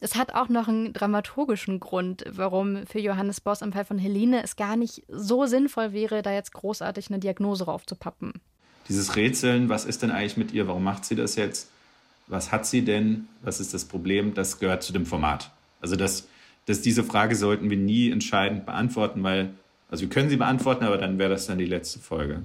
[0.00, 4.42] Es hat auch noch einen dramaturgischen Grund, warum für Johannes Boss im Fall von Helene
[4.42, 8.32] es gar nicht so sinnvoll wäre, da jetzt großartig eine Diagnose raufzupappen.
[8.88, 11.70] Dieses Rätseln, was ist denn eigentlich mit ihr, warum macht sie das jetzt,
[12.26, 15.52] was hat sie denn, was ist das Problem, das gehört zu dem Format.
[15.80, 16.26] Also das,
[16.66, 19.54] das, diese Frage sollten wir nie entscheidend beantworten, weil,
[19.90, 22.42] also wir können sie beantworten, aber dann wäre das dann die letzte Folge.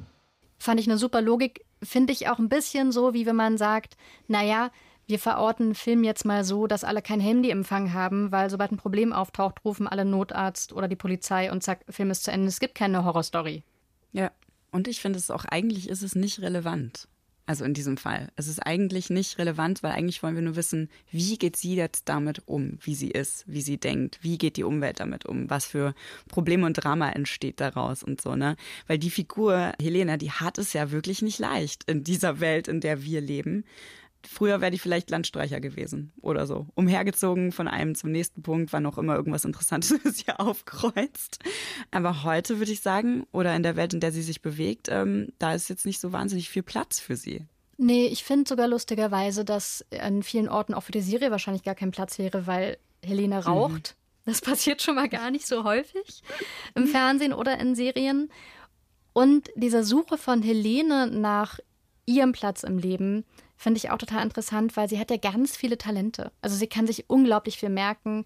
[0.60, 3.96] Fand ich eine super Logik, finde ich auch ein bisschen so, wie wenn man sagt,
[4.28, 4.72] naja,
[5.08, 9.14] wir verorten Film jetzt mal so, dass alle kein Handyempfang haben, weil sobald ein Problem
[9.14, 12.48] auftaucht, rufen alle Notarzt oder die Polizei und zack, Film ist zu Ende.
[12.48, 13.64] Es gibt keine Horrorstory.
[14.12, 14.32] Ja,
[14.72, 17.08] und ich finde es auch, eigentlich ist es nicht relevant.
[17.48, 18.28] Also in diesem Fall.
[18.36, 22.10] Es ist eigentlich nicht relevant, weil eigentlich wollen wir nur wissen, wie geht sie jetzt
[22.10, 25.66] damit um, wie sie ist, wie sie denkt, wie geht die Umwelt damit um, was
[25.66, 25.96] für
[26.28, 28.58] Probleme und Drama entsteht daraus und so, ne?
[28.86, 32.82] Weil die Figur Helena, die hat es ja wirklich nicht leicht in dieser Welt, in
[32.82, 33.64] der wir leben.
[34.28, 36.68] Früher wäre die vielleicht Landstreicher gewesen oder so.
[36.76, 41.40] Umhergezogen von einem zum nächsten Punkt, wann auch immer irgendwas Interessantes hier aufkreuzt.
[41.92, 45.34] Aber heute würde ich sagen, oder in der Welt, in der sie sich bewegt, ähm,
[45.40, 47.46] da ist jetzt nicht so wahnsinnig viel Platz für sie.
[47.78, 51.76] Nee, ich finde sogar lustigerweise, dass an vielen Orten auch für die Serie wahrscheinlich gar
[51.76, 53.96] kein Platz wäre, weil Helene raucht.
[54.26, 54.32] Mhm.
[54.32, 56.22] Das passiert schon mal gar nicht so häufig
[56.76, 58.30] im Fernsehen oder in Serien.
[59.14, 61.60] Und diese Suche von Helene nach
[62.08, 63.24] ihrem Platz im Leben
[63.58, 66.32] finde ich auch total interessant, weil sie hat ja ganz viele Talente.
[66.42, 68.24] Also sie kann sich unglaublich viel merken.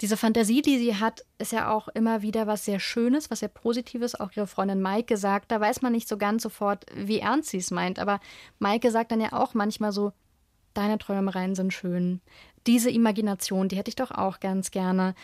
[0.00, 3.48] Diese Fantasie, die sie hat, ist ja auch immer wieder was sehr Schönes, was sehr
[3.48, 4.18] Positives.
[4.18, 7.58] Auch ihre Freundin Maike sagt, da weiß man nicht so ganz sofort, wie ernst sie
[7.58, 7.98] es meint.
[7.98, 8.20] Aber
[8.58, 10.12] Maike sagt dann ja auch manchmal so,
[10.74, 12.20] deine Träumereien sind schön.
[12.66, 15.14] Diese Imagination, die hätte ich doch auch ganz gerne.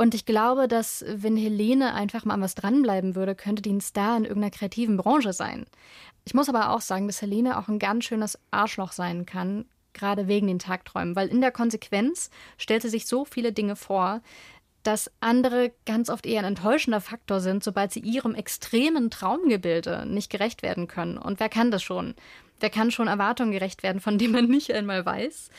[0.00, 3.82] Und ich glaube, dass wenn Helene einfach mal an was dranbleiben würde, könnte die ein
[3.82, 5.66] Star in irgendeiner kreativen Branche sein.
[6.24, 10.26] Ich muss aber auch sagen, dass Helene auch ein ganz schönes Arschloch sein kann, gerade
[10.26, 14.22] wegen den Tagträumen, weil in der Konsequenz stellt sie sich so viele Dinge vor,
[14.84, 20.30] dass andere ganz oft eher ein enttäuschender Faktor sind, sobald sie ihrem extremen Traumgebilde nicht
[20.30, 21.18] gerecht werden können.
[21.18, 22.14] Und wer kann das schon?
[22.58, 25.50] Wer kann schon Erwartungen gerecht werden, von denen man nicht einmal weiß?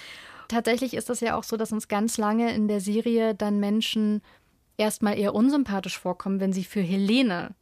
[0.52, 4.22] Tatsächlich ist das ja auch so, dass uns ganz lange in der Serie dann Menschen
[4.78, 7.56] erstmal eher unsympathisch vorkommen, wenn sie für Helene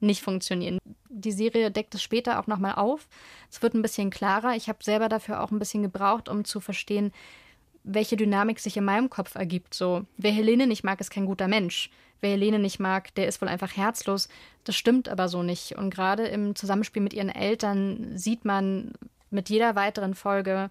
[0.00, 0.78] nicht funktionieren.
[1.08, 3.08] Die Serie deckt es später auch nochmal auf.
[3.50, 4.56] Es wird ein bisschen klarer.
[4.56, 7.12] Ich habe selber dafür auch ein bisschen gebraucht, um zu verstehen,
[7.84, 9.74] welche Dynamik sich in meinem Kopf ergibt.
[9.74, 11.90] So, wer Helene nicht mag, ist kein guter Mensch.
[12.20, 14.28] Wer Helene nicht mag, der ist wohl einfach herzlos.
[14.64, 15.76] Das stimmt aber so nicht.
[15.76, 18.92] Und gerade im Zusammenspiel mit ihren Eltern sieht man
[19.30, 20.70] mit jeder weiteren Folge,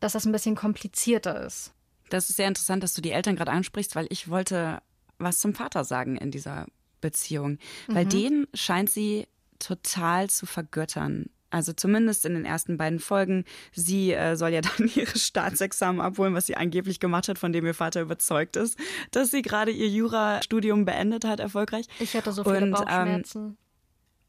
[0.00, 1.72] dass das ein bisschen komplizierter ist.
[2.08, 4.82] Das ist sehr interessant, dass du die Eltern gerade ansprichst, weil ich wollte
[5.18, 6.66] was zum Vater sagen in dieser
[7.00, 7.58] Beziehung.
[7.88, 7.94] Mhm.
[7.94, 11.26] Weil den scheint sie total zu vergöttern.
[11.50, 13.44] Also zumindest in den ersten beiden Folgen.
[13.72, 17.66] Sie äh, soll ja dann ihre Staatsexamen abholen, was sie angeblich gemacht hat, von dem
[17.66, 18.78] ihr Vater überzeugt ist,
[19.10, 21.86] dass sie gerade ihr Jurastudium beendet hat, erfolgreich.
[21.98, 23.40] Ich hatte so viele Und, ähm, Bauchschmerzen.
[23.40, 23.56] Ähm,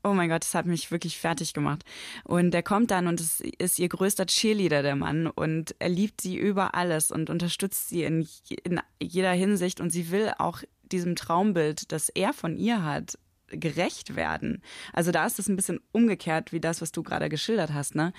[0.03, 1.83] Oh mein Gott, das hat mich wirklich fertig gemacht.
[2.23, 5.27] Und er kommt dann und es ist ihr größter Cheerleader, der Mann.
[5.27, 8.27] Und er liebt sie über alles und unterstützt sie in,
[8.63, 9.79] in jeder Hinsicht.
[9.79, 13.17] Und sie will auch diesem Traumbild, das er von ihr hat,
[13.51, 14.61] gerecht werden.
[14.93, 17.95] Also da ist es ein bisschen umgekehrt wie das, was du gerade geschildert hast.
[17.95, 18.13] Ne?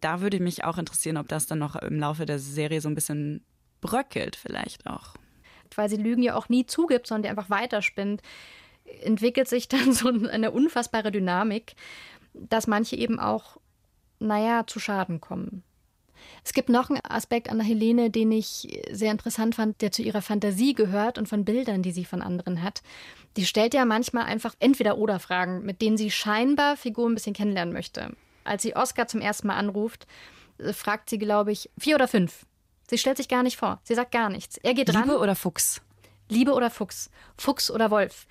[0.00, 2.94] Da würde mich auch interessieren, ob das dann noch im Laufe der Serie so ein
[2.94, 3.44] bisschen
[3.80, 5.14] bröckelt vielleicht auch.
[5.74, 8.22] Weil sie Lügen ja auch nie zugibt, sondern die einfach weiterspinnt
[9.02, 11.74] entwickelt sich dann so eine unfassbare Dynamik,
[12.34, 13.58] dass manche eben auch,
[14.18, 15.62] naja, zu Schaden kommen.
[16.44, 20.02] Es gibt noch einen Aspekt an der Helene, den ich sehr interessant fand, der zu
[20.02, 22.82] ihrer Fantasie gehört und von Bildern, die sie von anderen hat.
[23.36, 28.14] Die stellt ja manchmal einfach Entweder-Oder-Fragen, mit denen sie scheinbar Figuren ein bisschen kennenlernen möchte.
[28.44, 30.06] Als sie Oscar zum ersten Mal anruft,
[30.58, 32.46] äh, fragt sie, glaube ich, vier oder fünf.
[32.88, 33.80] Sie stellt sich gar nicht vor.
[33.84, 34.58] Sie sagt gar nichts.
[34.58, 35.10] Er geht Liebe ran.
[35.10, 35.80] oder Fuchs?
[36.28, 38.26] Liebe oder Fuchs, Fuchs oder Wolf.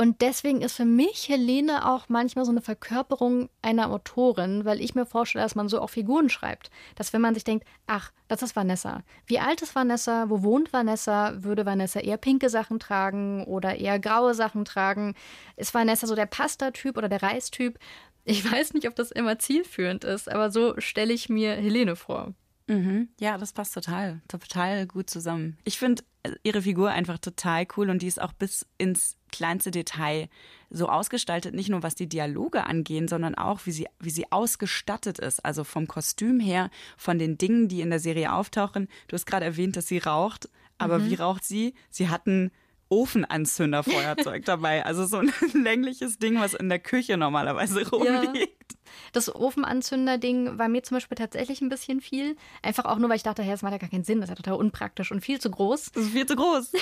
[0.00, 4.94] Und deswegen ist für mich Helene auch manchmal so eine Verkörperung einer Autorin, weil ich
[4.94, 6.70] mir vorstelle, dass man so auch Figuren schreibt.
[6.94, 9.02] Dass wenn man sich denkt, ach, das ist Vanessa.
[9.26, 10.30] Wie alt ist Vanessa?
[10.30, 11.44] Wo wohnt Vanessa?
[11.44, 15.14] Würde Vanessa eher pinke Sachen tragen oder eher graue Sachen tragen?
[15.56, 17.78] Ist Vanessa so der Pasta-Typ oder der Reistyp?
[18.24, 22.32] Ich weiß nicht, ob das immer zielführend ist, aber so stelle ich mir Helene vor.
[22.70, 23.08] Mhm.
[23.18, 25.58] Ja, das passt total, total gut zusammen.
[25.64, 29.72] Ich finde äh, ihre Figur einfach total cool und die ist auch bis ins kleinste
[29.72, 30.28] Detail
[30.70, 35.18] so ausgestaltet, nicht nur was die Dialoge angehen, sondern auch wie sie, wie sie ausgestattet
[35.18, 35.44] ist.
[35.44, 38.86] Also vom Kostüm her, von den Dingen, die in der Serie auftauchen.
[39.08, 41.10] Du hast gerade erwähnt, dass sie raucht, aber mhm.
[41.10, 41.74] wie raucht sie?
[41.90, 42.52] Sie hat ein
[42.90, 44.84] Ofenanzünderfeuerzeug dabei.
[44.84, 48.36] Also so ein längliches Ding, was in der Küche normalerweise rumliegt.
[48.36, 48.78] Ja.
[49.12, 52.36] Das Ofenanzünder-Ding war mir zum Beispiel tatsächlich ein bisschen viel.
[52.62, 54.30] Einfach auch nur, weil ich dachte, hey, das macht ja gar keinen Sinn, das ist
[54.30, 55.92] ja total unpraktisch und viel zu groß.
[55.92, 56.72] Das ist viel zu groß.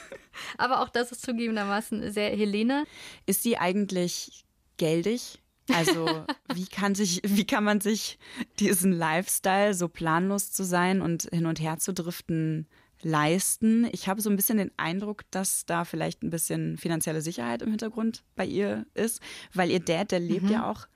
[0.58, 2.84] Aber auch das ist zugegebenermaßen sehr Helene.
[3.26, 4.44] Ist sie eigentlich
[4.76, 5.40] geldig?
[5.72, 8.18] Also, wie kann sich, wie kann man sich
[8.58, 12.66] diesen Lifestyle, so planlos zu sein und hin und her zu driften,
[13.02, 13.88] leisten?
[13.92, 17.70] Ich habe so ein bisschen den Eindruck, dass da vielleicht ein bisschen finanzielle Sicherheit im
[17.70, 19.20] Hintergrund bei ihr ist,
[19.52, 20.52] weil ihr Dad, der lebt mhm.
[20.52, 20.86] ja auch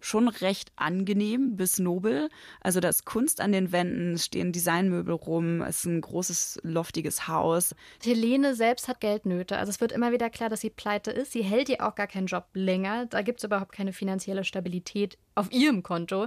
[0.00, 2.28] schon recht angenehm bis nobel.
[2.60, 6.60] Also da ist Kunst an den Wänden, es stehen Designmöbel rum, es ist ein großes,
[6.62, 7.74] loftiges Haus.
[8.02, 9.58] Helene selbst hat Geldnöte.
[9.58, 11.32] Also es wird immer wieder klar, dass sie pleite ist.
[11.32, 13.06] Sie hält ihr auch gar keinen Job länger.
[13.06, 16.26] Da gibt es überhaupt keine finanzielle Stabilität auf ihrem Konto.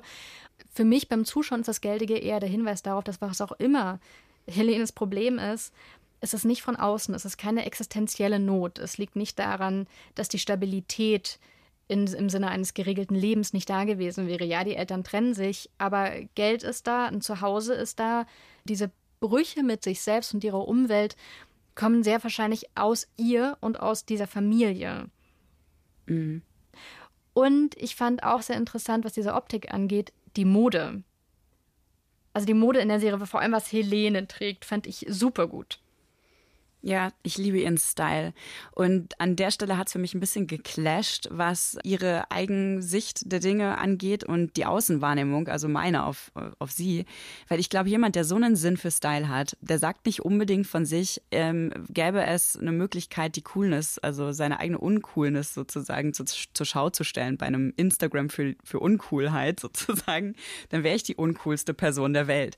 [0.74, 4.00] Für mich beim Zuschauen ist das Geldige eher der Hinweis darauf, dass was auch immer
[4.48, 5.74] Helenes Problem ist,
[6.20, 8.80] es ist nicht von außen, es ist keine existenzielle Not.
[8.80, 11.40] Es liegt nicht daran, dass die Stabilität
[11.88, 14.46] in, im Sinne eines geregelten Lebens nicht da gewesen wäre.
[14.46, 18.26] Ja, die Eltern trennen sich, aber Geld ist da, ein Zuhause ist da.
[18.64, 21.16] Diese Brüche mit sich selbst und ihrer Umwelt
[21.76, 25.10] kommen sehr wahrscheinlich aus ihr und aus dieser Familie.
[26.06, 26.42] Mhm.
[27.34, 31.04] Und ich fand auch sehr interessant, was diese Optik angeht, die Mode.
[32.34, 35.80] Also die Mode in der Serie, vor allem was Helene trägt, fand ich super gut.
[36.86, 38.34] Ja, ich liebe ihren Style.
[38.72, 43.40] Und an der Stelle hat es für mich ein bisschen geclasht, was ihre Eigensicht der
[43.40, 47.06] Dinge angeht und die Außenwahrnehmung, also meine auf, auf sie.
[47.48, 50.68] Weil ich glaube, jemand, der so einen Sinn für Style hat, der sagt nicht unbedingt
[50.68, 56.26] von sich, ähm, gäbe es eine Möglichkeit, die Coolness, also seine eigene Uncoolness sozusagen zu,
[56.26, 60.36] zur Schau zu stellen bei einem Instagram für, für Uncoolheit sozusagen,
[60.68, 62.58] dann wäre ich die uncoolste Person der Welt.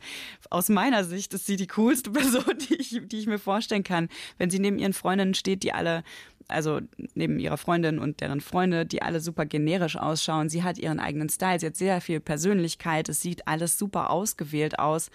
[0.50, 4.10] Aus meiner Sicht ist sie die coolste Person, die ich, die ich mir vorstellen kann
[4.38, 6.04] wenn sie neben ihren Freundinnen steht, die alle
[6.47, 6.80] also
[7.15, 10.49] neben ihrer Freundin und deren Freunde, die alle super generisch ausschauen.
[10.49, 14.80] Sie hat ihren eigenen Style, sie hat sehr viel Persönlichkeit, es sieht alles super ausgewählt
[14.80, 15.10] aus,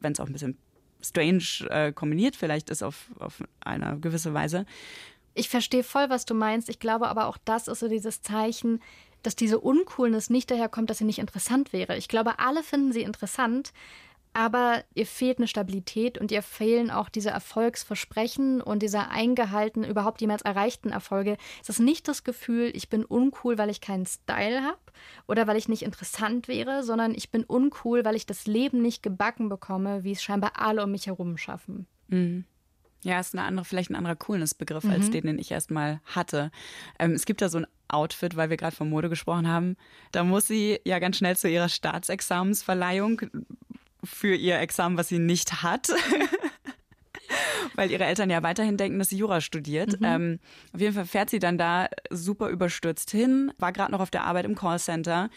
[0.00, 0.56] wenn es auch ein bisschen
[1.02, 4.66] strange äh, kombiniert vielleicht ist auf, auf eine gewisse Weise.
[5.34, 6.68] Ich verstehe voll, was du meinst.
[6.68, 8.80] Ich glaube aber auch, das ist so dieses Zeichen,
[9.22, 11.96] dass diese Uncoolness nicht daherkommt, dass sie nicht interessant wäre.
[11.96, 13.72] Ich glaube, alle finden sie interessant,
[14.32, 20.20] aber ihr fehlt eine Stabilität und ihr fehlen auch diese Erfolgsversprechen und diese eingehaltenen, überhaupt
[20.20, 21.36] jemals erreichten Erfolge.
[21.62, 24.78] Es ist nicht das Gefühl, ich bin uncool, weil ich keinen Style habe
[25.26, 29.02] oder weil ich nicht interessant wäre, sondern ich bin uncool, weil ich das Leben nicht
[29.02, 31.86] gebacken bekomme, wie es scheinbar alle um mich herum schaffen.
[32.08, 32.44] Mhm.
[33.02, 34.90] Ja, ist eine andere, vielleicht ein anderer Coolness-Begriff mhm.
[34.90, 36.50] als den, den ich erstmal hatte.
[36.98, 39.76] Ähm, es gibt da so ein Outfit, weil wir gerade von Mode gesprochen haben.
[40.12, 43.22] Da muss sie ja ganz schnell zu ihrer Staatsexamensverleihung
[44.04, 45.88] für ihr Examen, was sie nicht hat.
[47.74, 50.00] Weil ihre Eltern ja weiterhin denken, dass sie Jura studiert.
[50.00, 50.06] Mhm.
[50.06, 50.38] Ähm,
[50.72, 54.24] auf jeden Fall fährt sie dann da super überstürzt hin, war gerade noch auf der
[54.24, 55.30] Arbeit im Callcenter,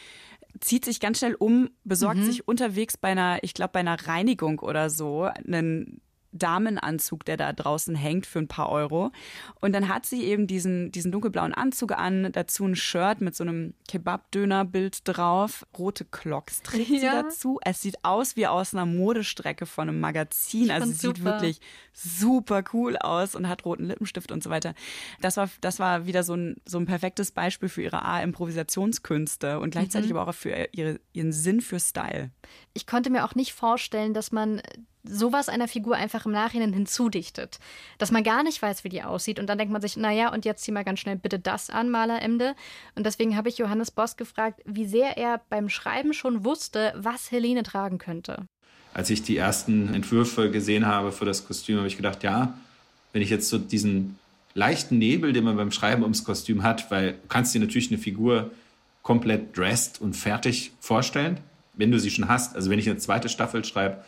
[0.60, 2.26] zieht sich ganz schnell um, besorgt mhm.
[2.26, 6.02] sich unterwegs bei einer, ich glaube, bei einer Reinigung oder so, einen
[6.34, 9.12] Damenanzug, der da draußen hängt für ein paar Euro.
[9.62, 13.43] Und dann hat sie eben diesen, diesen dunkelblauen Anzug an, dazu ein Shirt mit so
[13.43, 17.00] einem Kebab-Döner-Bild drauf, rote Clocks trägt ja.
[17.00, 17.60] sie dazu.
[17.63, 20.72] Es sieht aus wie aus einer Modestrecke von einem Magazin.
[20.72, 21.60] Also sie sieht wirklich
[21.93, 24.74] super cool aus und hat roten Lippenstift und so weiter.
[25.22, 29.72] Das war, das war wieder so ein, so ein perfektes Beispiel für ihre A-Improvisationskünste und
[29.72, 30.17] gleichzeitig mhm.
[30.17, 32.32] aber auch für ihre, ihren Sinn für Style.
[32.74, 34.62] Ich konnte mir auch nicht vorstellen, dass man
[35.04, 37.60] sowas einer Figur einfach im Nachhinein hinzudichtet.
[37.98, 39.39] Dass man gar nicht weiß, wie die aussieht.
[39.39, 41.89] Und dann denkt man sich, naja, und jetzt zieh mal ganz schnell bitte das an,
[41.89, 42.56] Maleremde.
[42.96, 47.32] Und deswegen habe ich Johannes Boss gefragt, wie sehr er beim Schreiben schon wusste, was
[47.32, 48.46] Helene tragen könnte.
[48.94, 52.54] Als ich die ersten Entwürfe gesehen habe für das Kostüm, habe ich gedacht, ja,
[53.12, 54.20] wenn ich jetzt so diesen
[54.54, 57.98] leichten Nebel, den man beim Schreiben ums Kostüm hat, weil du kannst dir natürlich eine
[57.98, 58.52] Figur
[59.02, 61.39] komplett dressed und fertig vorstellen,
[61.74, 62.56] wenn du sie schon hast.
[62.56, 64.04] Also wenn ich eine zweite Staffel schreibe,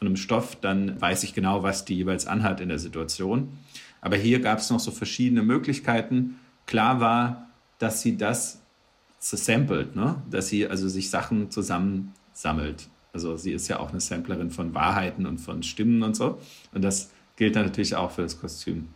[0.00, 3.58] von einem Stoff, dann weiß ich genau, was die jeweils anhat in der Situation.
[4.00, 6.40] Aber hier gab es noch so verschiedene Möglichkeiten.
[6.64, 8.62] Klar war, dass sie das
[9.18, 10.22] samplet, ne?
[10.30, 12.88] dass sie also sich Sachen zusammensammelt.
[13.12, 16.40] Also sie ist ja auch eine Samplerin von Wahrheiten und von Stimmen und so.
[16.72, 18.88] Und das gilt dann natürlich auch für das Kostüm.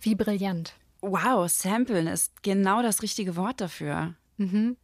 [0.00, 0.74] Wie brillant.
[1.00, 4.14] Wow, Samplen ist genau das richtige Wort dafür.
[4.36, 4.76] Mhm.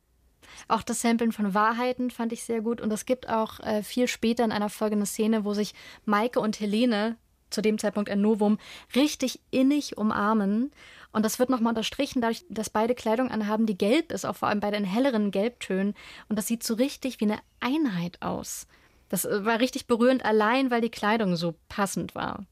[0.68, 2.80] Auch das Samplen von Wahrheiten fand ich sehr gut.
[2.80, 6.40] Und es gibt auch äh, viel später in einer Folge eine Szene, wo sich Maike
[6.40, 7.16] und Helene,
[7.50, 8.58] zu dem Zeitpunkt ein Novum,
[8.94, 10.72] richtig innig umarmen.
[11.12, 14.48] Und das wird nochmal unterstrichen, dadurch, dass beide Kleidung anhaben, die gelb ist, auch vor
[14.48, 15.94] allem bei den helleren Gelbtönen.
[16.28, 18.66] Und das sieht so richtig wie eine Einheit aus.
[19.08, 22.44] Das äh, war richtig berührend, allein weil die Kleidung so passend war.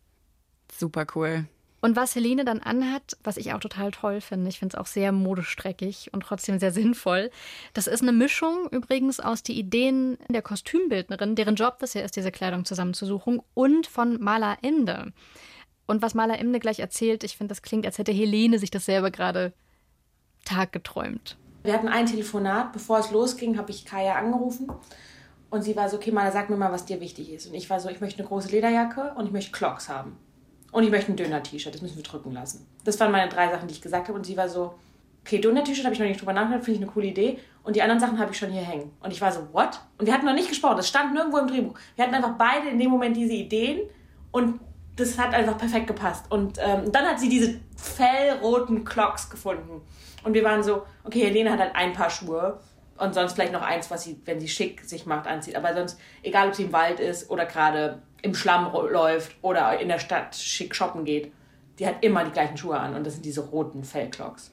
[0.72, 1.46] Super cool.
[1.84, 4.86] Und was Helene dann anhat, was ich auch total toll finde, ich finde es auch
[4.86, 7.32] sehr modestreckig und trotzdem sehr sinnvoll,
[7.74, 12.14] das ist eine Mischung übrigens aus die Ideen der Kostümbildnerin, deren Job das ja ist,
[12.14, 15.12] diese Kleidung zusammenzusuchen, und von Maler Ende.
[15.86, 18.84] Und was Maler Ende gleich erzählt, ich finde, das klingt, als hätte Helene sich das
[18.84, 19.52] selber gerade
[20.44, 21.36] taggeträumt.
[21.64, 24.70] Wir hatten ein Telefonat, bevor es losging, habe ich Kaya angerufen.
[25.50, 27.48] Und sie war so, okay, Maler, sag mir mal, was dir wichtig ist.
[27.48, 30.16] Und ich war so, ich möchte eine große Lederjacke und ich möchte Clocks haben.
[30.72, 32.66] Und ich möchte ein Döner-T-Shirt, das müssen wir drücken lassen.
[32.84, 34.18] Das waren meine drei Sachen, die ich gesagt habe.
[34.18, 34.74] Und sie war so,
[35.20, 37.38] okay, Döner-T-Shirt habe ich noch nicht drüber nachgedacht, finde ich eine coole Idee.
[37.62, 38.90] Und die anderen Sachen habe ich schon hier hängen.
[39.00, 39.80] Und ich war so, what?
[39.98, 41.78] Und wir hatten noch nicht gesprochen, das stand nirgendwo im Drehbuch.
[41.94, 43.82] Wir hatten einfach beide in dem Moment diese Ideen
[44.32, 44.60] und
[44.96, 46.26] das hat einfach perfekt gepasst.
[46.30, 49.80] Und ähm, dann hat sie diese fellroten Clocks gefunden.
[50.24, 52.60] Und wir waren so, okay, Helene hat halt ein paar Schuhe
[52.98, 55.56] und sonst vielleicht noch eins, was sie, wenn sie schick sich macht, anzieht.
[55.56, 59.88] Aber sonst, egal ob sie im Wald ist oder gerade im Schlamm läuft oder in
[59.88, 61.32] der Stadt schick shoppen geht,
[61.78, 64.52] die hat immer die gleichen Schuhe an und das sind diese roten Fellclocks.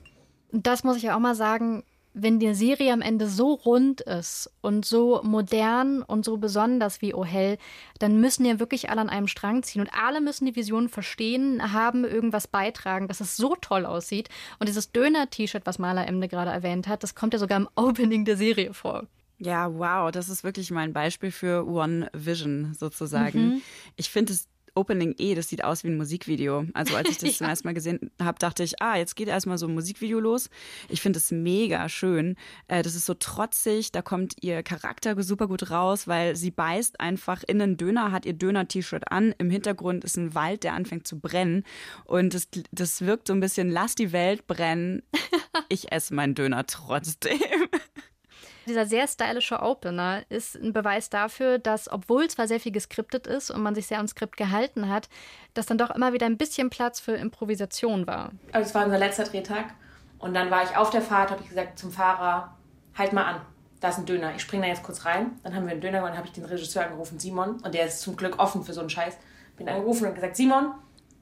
[0.52, 4.52] Das muss ich ja auch mal sagen, wenn die Serie am Ende so rund ist
[4.62, 7.58] und so modern und so besonders wie Oh Hell,
[8.00, 11.72] dann müssen ja wirklich alle an einem Strang ziehen und alle müssen die Vision verstehen,
[11.72, 14.30] haben irgendwas beitragen, dass es so toll aussieht.
[14.60, 18.26] Und dieses Döner-T-Shirt, was Maler Emde gerade erwähnt hat, das kommt ja sogar im Opening
[18.26, 19.06] der Serie vor.
[19.40, 23.46] Ja, wow, das ist wirklich mein Beispiel für One Vision sozusagen.
[23.46, 23.62] Mhm.
[23.96, 26.66] Ich finde es Opening eh, das sieht aus wie ein Musikvideo.
[26.74, 27.36] Also als ich das ja.
[27.38, 30.50] zum ersten Mal gesehen habe, dachte ich, ah, jetzt geht erstmal so ein Musikvideo los.
[30.88, 32.36] Ich finde es mega schön.
[32.68, 37.00] Äh, das ist so trotzig, da kommt ihr Charakter super gut raus, weil sie beißt
[37.00, 39.34] einfach in einen Döner, hat ihr Döner-T-Shirt an.
[39.38, 41.64] Im Hintergrund ist ein Wald, der anfängt zu brennen.
[42.06, 45.04] Und das, das wirkt so ein bisschen, lass die Welt brennen.
[45.72, 47.38] Ich esse meinen Döner trotzdem.
[48.70, 53.50] Dieser sehr stylische Opener ist ein Beweis dafür, dass, obwohl zwar sehr viel geskriptet ist
[53.50, 55.10] und man sich sehr ans Skript gehalten hat,
[55.56, 58.32] dass dann doch immer wieder ein bisschen Platz für Improvisation war.
[58.52, 59.74] Also es war unser letzter Drehtag
[60.20, 62.56] und dann war ich auf der Fahrt, habe ich gesagt zum Fahrer,
[62.96, 63.42] halt mal an,
[63.80, 65.40] da ist ein Döner, ich springe da jetzt kurz rein.
[65.44, 68.02] Dann haben wir einen Döner und habe ich den Regisseur angerufen, Simon, und der ist
[68.02, 69.18] zum Glück offen für so einen Scheiß.
[69.58, 70.74] Bin angerufen und gesagt, Simon,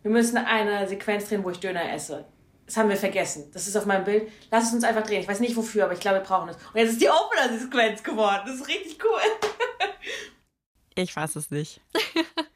[0.02, 2.26] wir müssen eine Sequenz drehen, wo ich Döner esse.
[2.68, 3.50] Das haben wir vergessen.
[3.54, 4.30] Das ist auf meinem Bild.
[4.52, 5.22] Lass es uns einfach drehen.
[5.22, 6.58] Ich weiß nicht wofür, aber ich glaube, wir brauchen es.
[6.58, 8.42] Und jetzt ist die Opener-Sequenz geworden.
[8.46, 9.22] Das ist richtig cool.
[10.96, 11.82] ich weiß es nicht.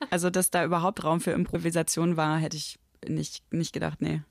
[0.09, 4.21] Also, dass da überhaupt Raum für Improvisation war, hätte ich nicht, nicht gedacht, nee.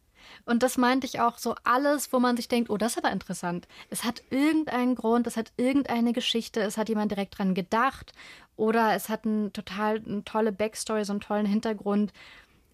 [0.44, 3.12] Und das meinte ich auch so alles, wo man sich denkt, oh, das ist aber
[3.12, 3.66] interessant.
[3.88, 8.12] Es hat irgendeinen Grund, es hat irgendeine Geschichte, es hat jemand direkt dran gedacht
[8.56, 12.12] oder es hat ein total eine tolle Backstory, so einen tollen Hintergrund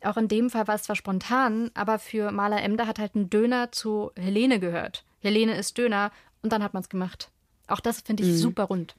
[0.03, 3.31] auch in dem Fall war es zwar spontan, aber für Maler Emder hat halt ein
[3.31, 5.05] Döner zu Helene gehört.
[5.21, 7.31] Helene ist Döner und dann hat man es gemacht.
[7.67, 8.37] Auch das finde ich mhm.
[8.37, 8.97] super rund.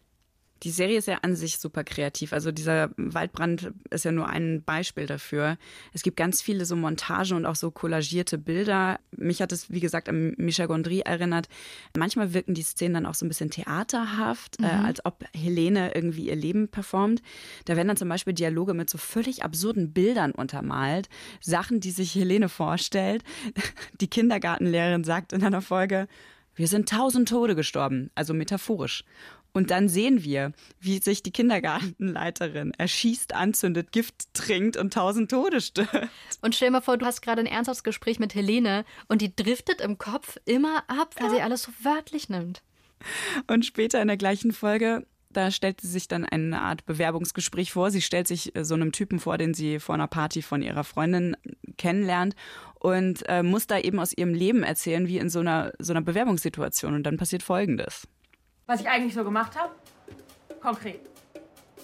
[0.63, 2.33] Die Serie ist ja an sich super kreativ.
[2.33, 5.57] Also dieser Waldbrand ist ja nur ein Beispiel dafür.
[5.93, 8.99] Es gibt ganz viele so Montagen und auch so kollagierte Bilder.
[9.15, 11.47] Mich hat es, wie gesagt, an Michel Gondry erinnert.
[11.95, 14.67] Manchmal wirken die Szenen dann auch so ein bisschen theaterhaft, äh, mhm.
[14.67, 17.21] äh, als ob Helene irgendwie ihr Leben performt.
[17.65, 21.09] Da werden dann zum Beispiel Dialoge mit so völlig absurden Bildern untermalt.
[21.41, 23.23] Sachen, die sich Helene vorstellt.
[24.01, 26.07] Die Kindergartenlehrerin sagt in einer Folge,
[26.57, 29.03] wir sind tausend Tode gestorben, also metaphorisch.
[29.57, 35.61] Und dann sehen wir, wie sich die Kindergartenleiterin erschießt, anzündet, Gift trinkt und tausend Tode
[35.61, 36.09] stirbt.
[36.41, 39.35] Und stell dir mal vor, du hast gerade ein ernsthaftes Gespräch mit Helene und die
[39.35, 41.33] driftet im Kopf immer ab, weil ja.
[41.33, 42.61] sie alles so wörtlich nimmt.
[43.47, 47.91] Und später in der gleichen Folge da stellt sie sich dann eine Art Bewerbungsgespräch vor.
[47.91, 50.83] Sie stellt sich äh, so einem Typen vor, den sie vor einer Party von ihrer
[50.83, 51.35] Freundin
[51.77, 52.35] kennenlernt
[52.75, 56.01] und äh, muss da eben aus ihrem Leben erzählen, wie in so einer, so einer
[56.01, 56.93] Bewerbungssituation.
[56.93, 58.07] Und dann passiert Folgendes
[58.67, 59.73] was ich eigentlich so gemacht habe.
[60.61, 61.01] Konkret.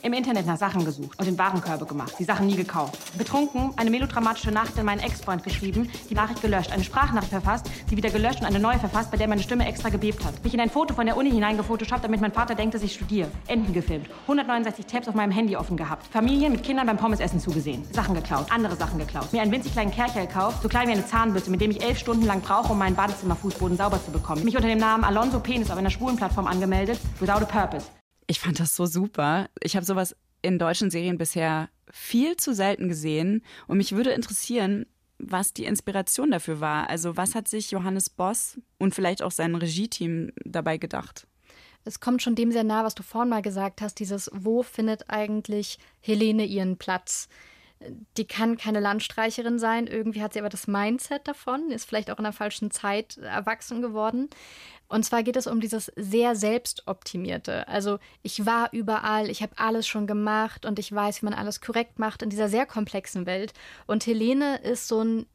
[0.04, 3.00] Im Internet nach Sachen gesucht und in Warenkörbe gemacht, die Sachen nie gekauft.
[3.18, 7.96] Betrunken, eine melodramatische Nachricht an meinen Ex-Freund geschrieben, die Nachricht gelöscht, eine Sprachnachricht verfasst, sie
[7.96, 10.44] wieder gelöscht und eine neue verfasst, bei der meine Stimme extra gebebt hat.
[10.44, 13.32] Mich in ein Foto von der Uni hineingefotoshoppt, damit mein Vater denkt, dass ich studiere.
[13.48, 16.06] Enten gefilmt, 169 Tabs auf meinem Handy offen gehabt.
[16.08, 17.86] Familien mit Kindern beim Pommesessen zugesehen.
[17.94, 19.32] Sachen geklaut, andere Sachen geklaut.
[19.32, 21.98] Mir einen winzig kleinen Kercher gekauft, so klein wie eine Zahnbürste, mit dem ich elf
[21.98, 24.44] Stunden lang brauche, um meinen Badezimmerfußboden sauber zu bekommen.
[24.44, 27.86] Mich unter dem Namen Alonso Penis auf einer schwulen Plattform angemeldet, without a purpose.
[28.28, 29.50] Ich fand das so super.
[29.62, 33.44] Ich habe sowas in deutschen Serien bisher viel zu selten gesehen.
[33.68, 34.86] Und mich würde interessieren,
[35.18, 36.90] was die Inspiration dafür war.
[36.90, 41.28] Also was hat sich Johannes Boss und vielleicht auch sein Regie-Team dabei gedacht?
[41.86, 45.10] Es kommt schon dem sehr nah, was du vorhin mal gesagt hast, dieses, wo findet
[45.10, 47.28] eigentlich Helene ihren Platz?
[48.16, 52.18] Die kann keine Landstreicherin sein, irgendwie hat sie aber das Mindset davon, ist vielleicht auch
[52.18, 54.30] in der falschen Zeit erwachsen geworden.
[54.94, 57.68] Und zwar geht es um dieses sehr selbstoptimierte.
[57.68, 61.62] Also ich war überall, ich habe alles schon gemacht und ich weiß, wie man alles
[61.62, 63.54] korrekt macht in dieser sehr komplexen Welt.
[63.88, 65.26] Und Helene ist so ein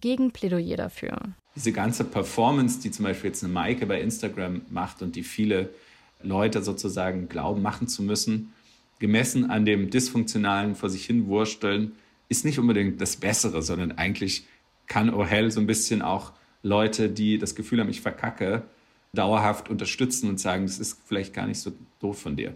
[0.00, 1.16] Gegenplädoyer dafür.
[1.54, 5.70] Diese ganze Performance, die zum Beispiel jetzt eine Maike bei Instagram macht und die viele
[6.20, 8.52] Leute sozusagen glauben, machen zu müssen,
[8.98, 11.92] gemessen an dem dysfunktionalen vor sich hin wursteln,
[12.28, 14.44] ist nicht unbedingt das Bessere, sondern eigentlich
[14.88, 16.32] kann O'Hell so ein bisschen auch
[16.64, 18.64] Leute, die das Gefühl haben, ich verkacke,
[19.14, 22.54] dauerhaft unterstützen und sagen, das ist vielleicht gar nicht so doof von dir.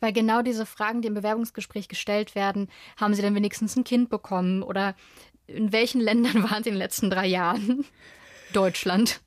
[0.00, 4.10] Weil genau diese Fragen, die im Bewerbungsgespräch gestellt werden, haben Sie denn wenigstens ein Kind
[4.10, 4.62] bekommen?
[4.62, 4.94] Oder
[5.46, 7.84] in welchen Ländern waren Sie in den letzten drei Jahren?
[8.52, 9.20] Deutschland.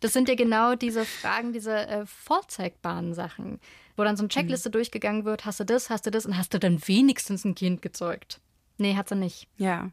[0.00, 3.60] Das sind ja genau diese Fragen, diese äh, vorzeigbaren Sachen,
[3.96, 4.72] wo dann so eine Checkliste mhm.
[4.72, 7.80] durchgegangen wird, hast du das, hast du das und hast du dann wenigstens ein Kind
[7.80, 8.40] gezeugt?
[8.76, 9.48] Nee, hat sie nicht.
[9.56, 9.90] Ja.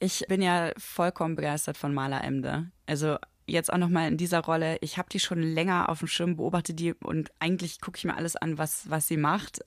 [0.00, 2.70] Ich bin ja vollkommen begeistert von Maler Emde.
[2.86, 6.36] Also jetzt auch nochmal in dieser Rolle, ich habe die schon länger auf dem Schirm,
[6.36, 9.60] beobachte die und eigentlich gucke ich mir alles an, was, was sie macht.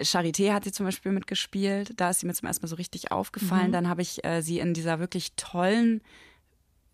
[0.00, 3.12] Charité hat sie zum Beispiel mitgespielt, da ist sie mir zum ersten Mal so richtig
[3.12, 3.68] aufgefallen.
[3.68, 3.72] Mhm.
[3.72, 6.02] Dann habe ich äh, sie in dieser wirklich tollen,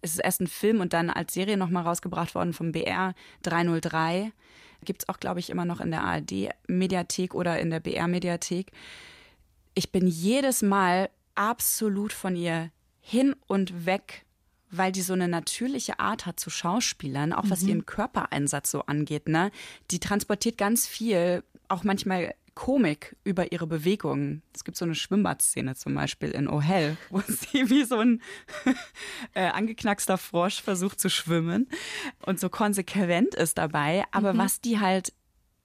[0.02, 4.32] es ist erst ein Film und dann als Serie nochmal rausgebracht worden vom BR 303.
[4.84, 8.72] Gibt es auch, glaube ich, immer noch in der ARD-Mediathek oder in der BR-Mediathek.
[9.74, 12.70] Ich bin jedes Mal absolut von ihr
[13.00, 14.24] hin und weg
[14.72, 17.68] weil die so eine natürliche Art hat zu Schauspielern, auch was mhm.
[17.68, 19.28] ihren Körpereinsatz so angeht.
[19.28, 19.52] Ne?
[19.90, 24.42] Die transportiert ganz viel, auch manchmal Komik über ihre Bewegungen.
[24.54, 28.20] Es gibt so eine Schwimmbadszene zum Beispiel in Oh Hell, wo sie wie so ein
[29.34, 31.68] äh, angeknackster Frosch versucht zu schwimmen
[32.26, 34.04] und so konsequent ist dabei.
[34.10, 34.38] Aber mhm.
[34.38, 35.12] was die halt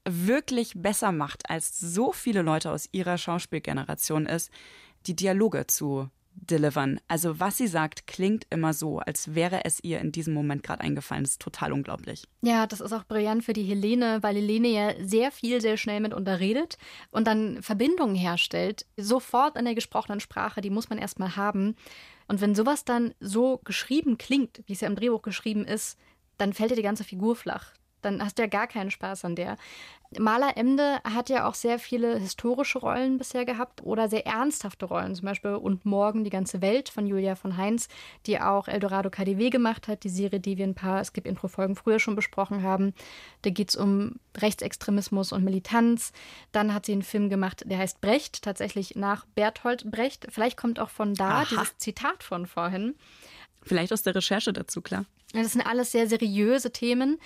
[0.05, 4.49] wirklich besser macht als so viele Leute aus ihrer Schauspielgeneration ist,
[5.05, 6.09] die Dialoge zu
[6.41, 6.99] delivern.
[7.07, 10.81] Also was sie sagt, klingt immer so, als wäre es ihr in diesem Moment gerade
[10.81, 11.23] eingefallen.
[11.23, 12.23] Das ist total unglaublich.
[12.41, 15.99] Ja, das ist auch brillant für die Helene, weil Helene ja sehr viel, sehr schnell
[15.99, 16.77] mit unterredet
[17.11, 21.75] und dann Verbindungen herstellt, sofort in der gesprochenen Sprache, die muss man erstmal haben.
[22.27, 25.97] Und wenn sowas dann so geschrieben klingt, wie es ja im Drehbuch geschrieben ist,
[26.37, 27.73] dann fällt dir die ganze Figur flach
[28.07, 29.57] dann hast du ja gar keinen Spaß an der.
[30.17, 35.15] Maler Emde hat ja auch sehr viele historische Rollen bisher gehabt oder sehr ernsthafte Rollen,
[35.15, 37.89] zum Beispiel Und Morgen die ganze Welt von Julia von Heinz,
[38.25, 42.15] die auch Eldorado KDW gemacht hat, die Serie, die wir ein paar Skip-Intro-Folgen früher schon
[42.15, 42.93] besprochen haben.
[43.41, 46.13] Da geht es um Rechtsextremismus und Militanz.
[46.53, 50.27] Dann hat sie einen Film gemacht, der heißt Brecht, tatsächlich nach Berthold Brecht.
[50.29, 51.47] Vielleicht kommt auch von da Aha.
[51.49, 52.95] dieses Zitat von vorhin.
[53.63, 55.03] Vielleicht aus der Recherche dazu, klar.
[55.33, 57.19] Das sind alles sehr seriöse Themen.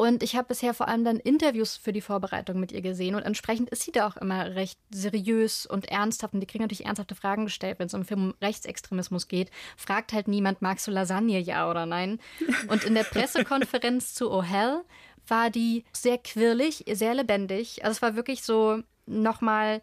[0.00, 3.16] Und ich habe bisher vor allem dann Interviews für die Vorbereitung mit ihr gesehen.
[3.16, 6.34] Und entsprechend ist sie da auch immer recht seriös und ernsthaft.
[6.34, 9.50] Und die kriegen natürlich ernsthafte Fragen gestellt, wenn es um Film Rechtsextremismus geht.
[9.76, 12.20] Fragt halt niemand, magst du Lasagne, ja oder nein?
[12.68, 14.84] Und in der Pressekonferenz zu Oh Hell
[15.26, 17.84] war die sehr quirlig, sehr lebendig.
[17.84, 19.82] Also es war wirklich so nochmal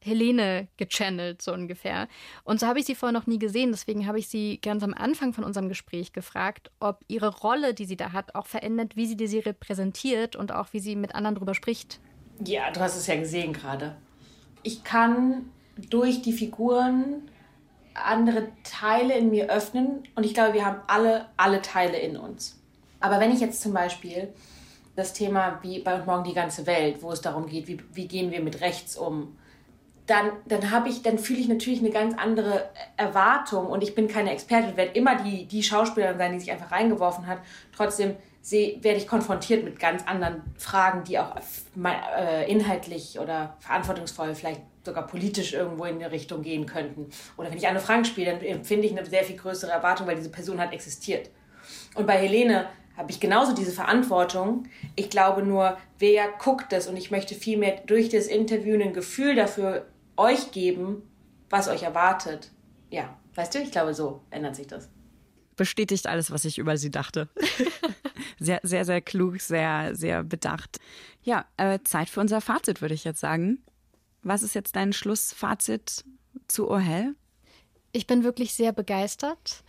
[0.00, 2.08] Helene gechannelt, so ungefähr.
[2.44, 3.70] Und so habe ich sie vorher noch nie gesehen.
[3.72, 7.84] Deswegen habe ich sie ganz am Anfang von unserem Gespräch gefragt, ob ihre Rolle, die
[7.86, 11.14] sie da hat, auch verändert, wie sie die Serie präsentiert und auch wie sie mit
[11.14, 12.00] anderen darüber spricht.
[12.44, 13.96] Ja, du hast es ja gesehen gerade.
[14.62, 15.50] Ich kann
[15.90, 17.28] durch die Figuren
[17.94, 22.60] andere Teile in mir öffnen und ich glaube, wir haben alle, alle Teile in uns.
[23.00, 24.32] Aber wenn ich jetzt zum Beispiel
[24.96, 28.30] das Thema wie bei morgen die ganze Welt, wo es darum geht, wie, wie gehen
[28.30, 29.36] wir mit rechts um,
[30.06, 34.06] dann, dann habe ich, dann fühle ich natürlich eine ganz andere Erwartung und ich bin
[34.08, 37.38] keine Expertin, werde immer die, die Schauspielerin sein, die sich einfach reingeworfen hat.
[37.74, 38.16] Trotzdem
[38.50, 41.34] werde ich konfrontiert mit ganz anderen Fragen, die auch
[42.16, 47.10] äh, inhaltlich oder verantwortungsvoll, vielleicht sogar politisch irgendwo in eine Richtung gehen könnten.
[47.36, 50.14] Oder wenn ich Anne Frank spiele, dann empfinde ich eine sehr viel größere Erwartung, weil
[50.14, 51.28] diese Person hat existiert.
[51.96, 54.68] Und bei Helene habe ich genauso diese Verantwortung.
[54.94, 59.34] Ich glaube nur, wer guckt das und ich möchte vielmehr durch das Interview ein Gefühl
[59.34, 59.86] dafür
[60.16, 61.02] euch geben,
[61.50, 62.50] was euch erwartet.
[62.90, 64.88] Ja, weißt du, ich glaube, so ändert sich das.
[65.56, 67.28] Bestätigt alles, was ich über sie dachte.
[68.38, 70.78] sehr, sehr, sehr klug, sehr, sehr bedacht.
[71.22, 73.62] Ja, äh, Zeit für unser Fazit, würde ich jetzt sagen.
[74.22, 76.04] Was ist jetzt dein Schlussfazit
[76.48, 77.14] zu Oh Hell?
[77.92, 79.64] Ich bin wirklich sehr begeistert.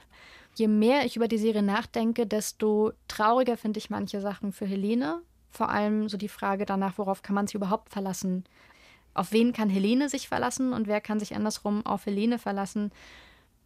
[0.55, 5.21] Je mehr ich über die Serie nachdenke, desto trauriger finde ich manche Sachen für Helene.
[5.51, 8.43] Vor allem so die Frage danach, worauf kann man sich überhaupt verlassen?
[9.17, 12.91] Auf wen kann Helene sich verlassen und wer kann sich andersrum auf Helene verlassen?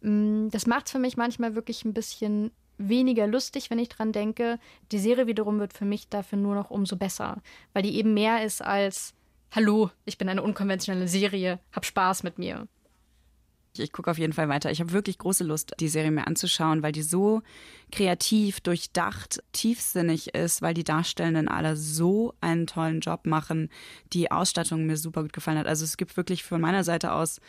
[0.00, 4.12] Mm, das macht es für mich manchmal wirklich ein bisschen weniger lustig, wenn ich dran
[4.12, 4.58] denke.
[4.92, 7.42] Die Serie wiederum wird für mich dafür nur noch umso besser,
[7.74, 9.14] weil die eben mehr ist als
[9.50, 12.66] Hallo, ich bin eine unkonventionelle Serie, hab Spaß mit mir.
[13.78, 14.70] Ich gucke auf jeden Fall weiter.
[14.70, 17.40] Ich habe wirklich große Lust, die Serie mir anzuschauen, weil die so
[17.90, 23.70] kreativ, durchdacht, tiefsinnig ist, weil die Darstellenden alle so einen tollen Job machen,
[24.12, 25.66] die Ausstattung mir super gut gefallen hat.
[25.66, 27.40] Also es gibt wirklich von meiner Seite aus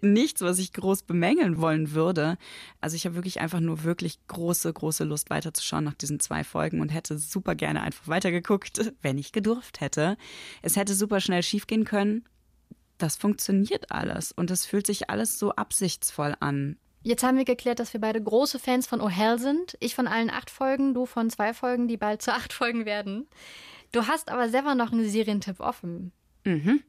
[0.00, 2.38] nichts, was ich groß bemängeln wollen würde.
[2.80, 6.80] Also ich habe wirklich einfach nur wirklich große, große Lust weiterzuschauen nach diesen zwei Folgen
[6.80, 10.16] und hätte super gerne einfach weitergeguckt, wenn ich gedurft hätte.
[10.60, 12.24] Es hätte super schnell schiefgehen können.
[13.02, 16.76] Das funktioniert alles und es fühlt sich alles so absichtsvoll an.
[17.02, 19.76] Jetzt haben wir geklärt, dass wir beide große Fans von Oh Hell sind.
[19.80, 23.26] Ich von allen acht Folgen, du von zwei Folgen, die bald zu acht Folgen werden.
[23.90, 26.12] Du hast aber selber noch einen Serientipp offen.
[26.44, 26.82] Mhm.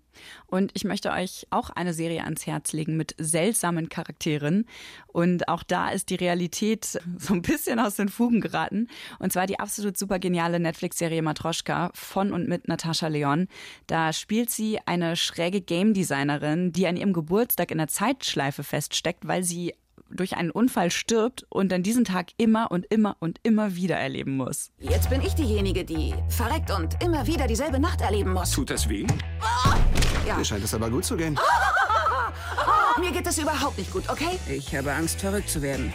[0.45, 4.66] Und ich möchte euch auch eine Serie ans Herz legen mit seltsamen Charakteren.
[5.08, 6.86] Und auch da ist die Realität
[7.18, 8.88] so ein bisschen aus den Fugen geraten.
[9.20, 13.47] Und zwar die absolut super geniale Netflix-Serie Matroschka von und mit Natascha Leon.
[13.88, 19.28] Da spielt sie eine schräge Game Designerin, die an ihrem Geburtstag in der Zeitschleife feststeckt,
[19.28, 19.74] weil sie
[20.14, 24.38] durch einen Unfall stirbt und dann diesen Tag immer und immer und immer wieder erleben
[24.38, 24.72] muss.
[24.80, 28.51] Jetzt bin ich diejenige, die verreckt und immer wieder dieselbe Nacht erleben muss.
[28.51, 29.05] Tut das weh?
[29.41, 29.74] Oh,
[30.28, 30.38] ja.
[30.38, 31.38] Mir scheint es aber gut zu gehen.
[32.99, 34.39] Mir geht es überhaupt nicht gut, okay?
[34.47, 35.91] Ich habe Angst, verrückt zu werden.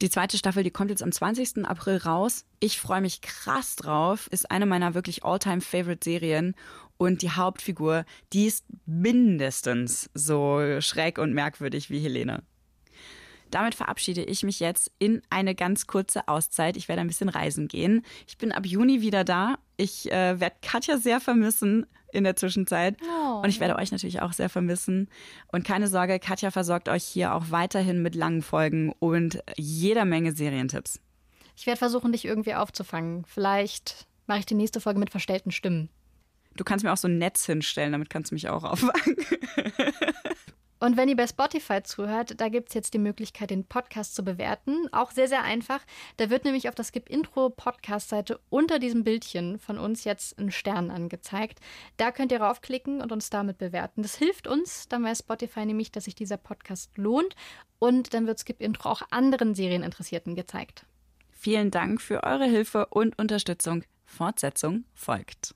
[0.00, 1.64] Die zweite Staffel, die kommt jetzt am 20.
[1.64, 2.44] April raus.
[2.58, 4.26] Ich freue mich krass drauf.
[4.32, 6.56] Ist eine meiner wirklich all-time favorite Serien.
[6.96, 12.42] Und die Hauptfigur, die ist mindestens so schräg und merkwürdig wie Helene.
[13.52, 16.78] Damit verabschiede ich mich jetzt in eine ganz kurze Auszeit.
[16.78, 18.02] Ich werde ein bisschen reisen gehen.
[18.26, 19.56] Ich bin ab Juni wieder da.
[19.76, 22.96] Ich äh, werde Katja sehr vermissen in der Zwischenzeit.
[23.02, 23.40] Oh.
[23.42, 25.10] Und ich werde euch natürlich auch sehr vermissen.
[25.48, 30.32] Und keine Sorge, Katja versorgt euch hier auch weiterhin mit langen Folgen und jeder Menge
[30.32, 30.98] Serientipps.
[31.54, 33.26] Ich werde versuchen, dich irgendwie aufzufangen.
[33.26, 35.90] Vielleicht mache ich die nächste Folge mit verstellten Stimmen.
[36.56, 39.16] Du kannst mir auch so ein Netz hinstellen, damit kannst du mich auch auffangen.
[40.82, 44.24] Und wenn ihr bei Spotify zuhört, da gibt es jetzt die Möglichkeit, den Podcast zu
[44.24, 44.88] bewerten.
[44.90, 45.78] Auch sehr, sehr einfach.
[46.16, 50.50] Da wird nämlich auf der Skip Intro Podcast-Seite unter diesem Bildchen von uns jetzt ein
[50.50, 51.60] Stern angezeigt.
[51.98, 54.02] Da könnt ihr raufklicken und uns damit bewerten.
[54.02, 54.88] Das hilft uns.
[54.88, 57.36] Dann weiß Spotify nämlich, dass sich dieser Podcast lohnt.
[57.78, 60.84] Und dann wird Skip Intro auch anderen Serieninteressierten gezeigt.
[61.30, 63.84] Vielen Dank für eure Hilfe und Unterstützung.
[64.04, 65.54] Fortsetzung folgt.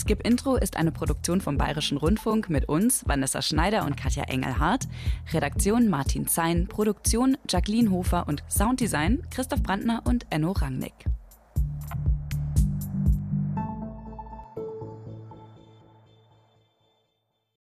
[0.00, 4.88] Skip Intro ist eine Produktion vom Bayerischen Rundfunk mit uns, Vanessa Schneider und Katja Engelhardt.
[5.32, 10.94] Redaktion Martin Zein, Produktion Jacqueline Hofer und Sounddesign Christoph Brandner und Enno Rangnick.